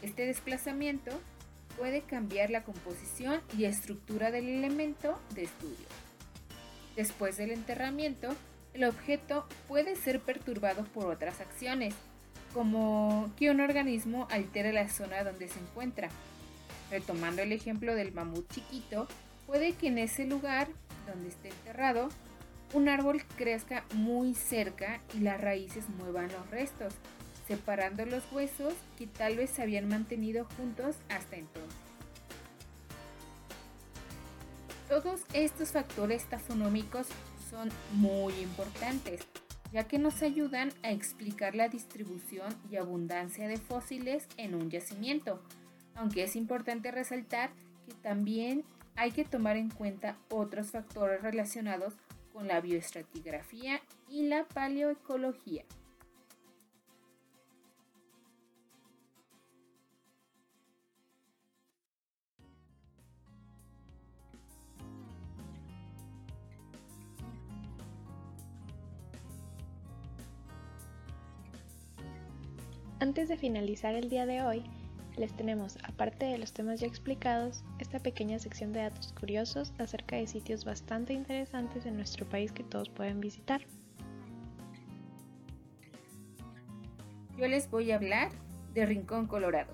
Este 0.02 0.26
desplazamiento 0.26 1.18
puede 1.78 2.02
cambiar 2.02 2.50
la 2.50 2.64
composición 2.64 3.42
y 3.58 3.66
estructura 3.66 4.32
del 4.32 4.48
elemento 4.50 5.20
de 5.34 5.44
estudio. 5.44 5.88
Después 6.96 7.38
del 7.38 7.52
enterramiento, 7.52 8.30
el 8.74 8.86
objeto 8.86 9.46
puede 9.68 9.96
ser 9.96 10.20
perturbado 10.20 10.84
por 10.86 11.08
otras 11.08 11.42
acciones, 11.42 11.94
como 12.54 13.32
que 13.38 13.50
un 13.50 13.60
organismo 13.60 14.28
altere 14.32 14.74
la 14.74 14.90
zona 14.90 15.24
donde 15.24 15.48
se 15.48 15.60
encuentra. 15.60 16.10
Retomando 16.92 17.42
el 17.42 17.52
ejemplo 17.52 17.96
del 17.96 18.14
mamut 18.14 18.50
chiquito, 18.52 19.08
puede 19.48 19.74
que 19.74 19.88
en 19.88 19.98
ese 19.98 20.26
lugar 20.26 20.68
donde 21.08 21.30
esté 21.30 21.50
enterrado, 21.50 22.10
un 22.74 22.90
árbol 22.90 23.24
crezca 23.38 23.86
muy 23.94 24.34
cerca 24.34 25.02
y 25.14 25.20
las 25.20 25.40
raíces 25.40 25.90
muevan 25.90 26.32
los 26.32 26.50
restos, 26.50 26.94
separando 27.48 28.06
los 28.06 28.24
huesos 28.32 28.74
que 28.98 29.08
tal 29.08 29.38
vez 29.38 29.50
se 29.52 29.62
habían 29.62 29.88
mantenido 29.88 30.46
juntos 30.58 30.96
hasta 31.10 31.36
entonces. 31.36 31.65
Todos 34.96 35.26
estos 35.34 35.74
factores 35.74 36.24
tafonómicos 36.24 37.08
son 37.50 37.68
muy 37.92 38.34
importantes, 38.36 39.20
ya 39.74 39.84
que 39.90 40.00
nos 40.00 40.22
ayudan 40.22 40.72
a 40.84 40.92
explicar 40.92 41.54
la 41.54 41.68
distribución 41.68 42.56
y 42.72 42.78
abundancia 42.78 43.50
de 43.50 43.58
fósiles 43.58 44.26
en 44.38 44.56
un 44.56 44.70
yacimiento, 44.72 45.44
aunque 45.96 46.24
es 46.24 46.38
importante 46.38 46.92
resaltar 46.92 47.50
que 47.86 47.94
también 47.96 48.64
hay 48.96 49.12
que 49.12 49.26
tomar 49.26 49.58
en 49.58 49.70
cuenta 49.70 50.16
otros 50.30 50.72
factores 50.72 51.22
relacionados 51.22 51.96
con 52.32 52.48
la 52.48 52.62
bioestratigrafía 52.62 53.82
y 54.10 54.30
la 54.30 54.46
paleoecología. 54.46 55.66
Antes 73.06 73.30
de 73.30 73.38
finalizar 73.38 73.94
el 73.94 74.10
día 74.10 74.26
de 74.26 74.42
hoy, 74.42 74.64
les 75.16 75.32
tenemos, 75.32 75.78
aparte 75.84 76.26
de 76.26 76.40
los 76.40 76.54
temas 76.54 76.80
ya 76.80 76.88
explicados, 76.88 77.64
esta 77.78 78.00
pequeña 78.00 78.40
sección 78.40 78.74
de 78.74 78.80
datos 78.80 79.14
curiosos 79.14 79.76
acerca 79.78 80.16
de 80.16 80.26
sitios 80.26 80.66
bastante 80.66 81.14
interesantes 81.14 81.86
en 81.86 81.98
nuestro 81.98 82.26
país 82.26 82.52
que 82.52 82.64
todos 82.64 82.90
pueden 82.90 83.20
visitar. 83.20 83.62
Yo 87.38 87.48
les 87.48 87.70
voy 87.70 87.92
a 87.92 87.98
hablar 87.98 88.32
de 88.74 88.88
Rincón 88.88 89.28
Colorado. 89.28 89.72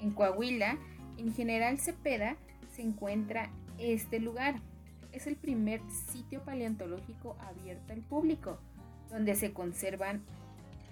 En 0.00 0.12
Coahuila, 0.12 0.78
en 1.18 1.34
General 1.34 1.76
Cepeda, 1.80 2.36
se 2.70 2.82
encuentra 2.82 3.50
este 3.78 4.20
lugar. 4.20 4.60
Es 5.10 5.26
el 5.26 5.34
primer 5.34 5.80
sitio 5.90 6.44
paleontológico 6.44 7.36
abierto 7.40 7.92
al 7.92 8.02
público, 8.02 8.60
donde 9.10 9.34
se 9.34 9.52
conservan 9.52 10.22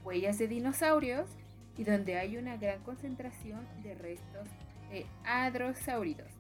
huellas 0.05 0.39
de 0.39 0.49
dinosaurios, 0.49 1.29
y 1.77 1.85
donde 1.85 2.17
hay 2.17 2.37
una 2.37 2.57
gran 2.57 2.83
concentración 2.83 3.67
de 3.83 3.95
restos 3.95 4.49
de 4.91 5.07
hadrosáuridos. 5.25 6.31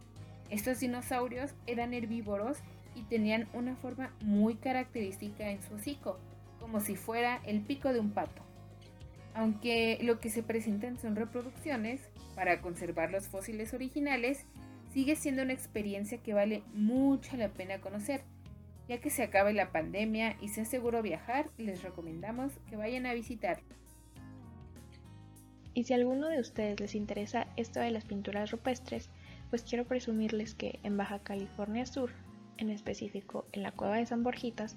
Estos 0.50 0.80
dinosaurios 0.80 1.54
eran 1.66 1.94
herbívoros 1.94 2.58
y 2.94 3.02
tenían 3.02 3.48
una 3.54 3.76
forma 3.76 4.12
muy 4.20 4.56
característica 4.56 5.50
en 5.50 5.62
su 5.62 5.74
hocico, 5.74 6.18
como 6.60 6.80
si 6.80 6.96
fuera 6.96 7.40
el 7.46 7.62
pico 7.62 7.92
de 7.92 8.00
un 8.00 8.10
pato. 8.10 8.42
Aunque 9.34 9.98
lo 10.02 10.20
que 10.20 10.28
se 10.28 10.42
presentan 10.42 10.98
son 10.98 11.16
reproducciones, 11.16 12.02
para 12.34 12.60
conservar 12.60 13.10
los 13.10 13.28
fósiles 13.28 13.74
originales, 13.74 14.46
sigue 14.92 15.16
siendo 15.16 15.42
una 15.42 15.52
experiencia 15.52 16.18
que 16.18 16.34
vale 16.34 16.62
mucho 16.74 17.36
la 17.36 17.48
pena 17.48 17.80
conocer. 17.80 18.22
Ya 18.88 19.00
que 19.00 19.10
se 19.10 19.22
acabe 19.22 19.54
la 19.54 19.70
pandemia 19.70 20.36
y 20.40 20.48
sea 20.48 20.64
seguro 20.64 21.02
viajar, 21.02 21.48
les 21.56 21.82
recomendamos 21.82 22.52
que 22.68 22.76
vayan 22.76 23.06
a 23.06 23.14
visitar. 23.14 23.60
Y 25.74 25.84
si 25.84 25.92
a 25.92 25.96
alguno 25.96 26.28
de 26.28 26.40
ustedes 26.40 26.78
les 26.80 26.94
interesa 26.94 27.46
esto 27.56 27.80
de 27.80 27.90
las 27.90 28.04
pinturas 28.04 28.50
rupestres, 28.50 29.08
pues 29.48 29.62
quiero 29.62 29.86
presumirles 29.86 30.54
que 30.54 30.78
en 30.82 30.96
Baja 30.96 31.18
California 31.20 31.86
Sur, 31.86 32.10
en 32.58 32.70
específico 32.70 33.46
en 33.52 33.62
la 33.62 33.72
cueva 33.72 33.96
de 33.96 34.06
San 34.06 34.22
Borjitas, 34.22 34.76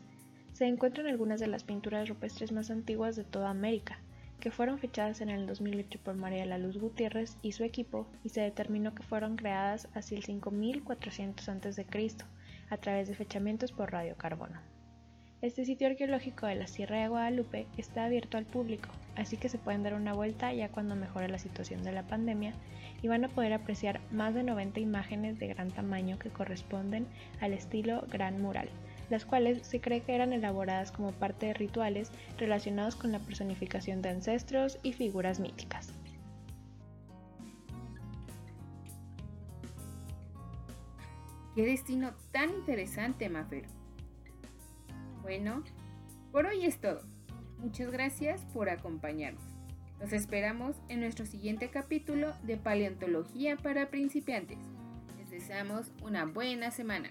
se 0.54 0.66
encuentran 0.66 1.08
algunas 1.08 1.42
de 1.42 1.48
las 1.48 1.66
pinturas 1.66 2.08
rupestres 2.08 2.54
más 2.54 2.72
antiguas 2.72 3.18
de 3.18 3.26
toda 3.26 3.50
América, 3.50 4.00
que 4.40 4.52
fueron 4.52 4.80
fechadas 4.80 5.20
en 5.20 5.30
el 5.30 5.48
2008 5.48 6.00
por 6.04 6.16
María 6.16 6.46
La 6.46 6.58
Luz 6.58 6.78
Gutiérrez 6.78 7.38
y 7.42 7.52
su 7.52 7.64
equipo 7.64 8.08
y 8.24 8.30
se 8.30 8.42
determinó 8.42 8.96
que 8.96 9.04
fueron 9.04 9.36
creadas 9.36 9.90
hacia 9.94 10.18
el 10.18 10.24
5400 10.24 11.50
a.C. 11.50 11.86
a 12.70 12.78
través 12.78 13.08
de 13.08 13.16
fechamientos 13.16 13.72
por 13.74 13.92
radiocarbono. 13.92 14.75
Este 15.42 15.66
sitio 15.66 15.88
arqueológico 15.88 16.48
de 16.48 16.56
la 16.56 16.66
Sierra 16.66 17.02
de 17.02 17.10
Guadalupe 17.10 17.68
está 17.78 18.06
abierto 18.06 18.38
al 18.38 18.46
público, 18.46 18.90
así 19.16 19.36
que 19.36 19.50
se 19.50 19.58
pueden 19.58 19.84
dar 19.84 19.94
una 19.94 20.14
vuelta 20.14 20.54
ya 20.54 20.70
cuando 20.70 20.96
mejore 20.96 21.28
la 21.28 21.40
situación 21.40 21.84
de 21.84 21.92
la 21.92 22.04
pandemia 22.04 22.54
y 23.02 23.10
van 23.10 23.26
a 23.26 23.30
poder 23.30 23.54
apreciar 23.54 24.00
más 24.12 24.34
de 24.34 24.44
90 24.44 24.80
imágenes 24.80 25.38
de 25.38 25.48
gran 25.48 25.72
tamaño 25.72 26.18
que 26.18 26.30
corresponden 26.30 27.06
al 27.42 27.54
estilo 27.54 28.06
Gran 28.10 28.42
Mural, 28.42 28.70
las 29.10 29.26
cuales 29.26 29.68
se 29.68 29.82
cree 29.82 30.02
que 30.02 30.16
eran 30.16 30.32
elaboradas 30.32 30.92
como 30.92 31.12
parte 31.12 31.48
de 31.48 31.54
rituales 31.54 32.12
relacionados 32.38 32.96
con 32.96 33.12
la 33.12 33.20
personificación 33.20 34.02
de 34.02 34.10
ancestros 34.10 34.80
y 34.84 34.94
figuras 34.94 35.40
míticas. 35.42 35.94
Qué 41.56 41.66
destino 41.66 42.14
tan 42.32 42.50
interesante, 42.50 43.30
Mafer. 43.30 43.66
Bueno, 45.26 45.64
por 46.32 46.46
hoy 46.46 46.66
es 46.66 46.80
todo. 46.80 47.02
Muchas 47.58 47.90
gracias 47.90 48.46
por 48.54 48.70
acompañarnos. 48.70 49.42
Los 50.00 50.14
esperamos 50.14 50.76
en 50.88 51.00
nuestro 51.00 51.26
siguiente 51.26 51.72
capítulo 51.72 52.36
de 52.44 52.58
Paleontología 52.58 53.58
para 53.58 53.90
principiantes. 53.90 54.60
Les 55.18 55.32
deseamos 55.32 55.92
una 56.04 56.26
buena 56.26 56.70
semana. 56.70 57.10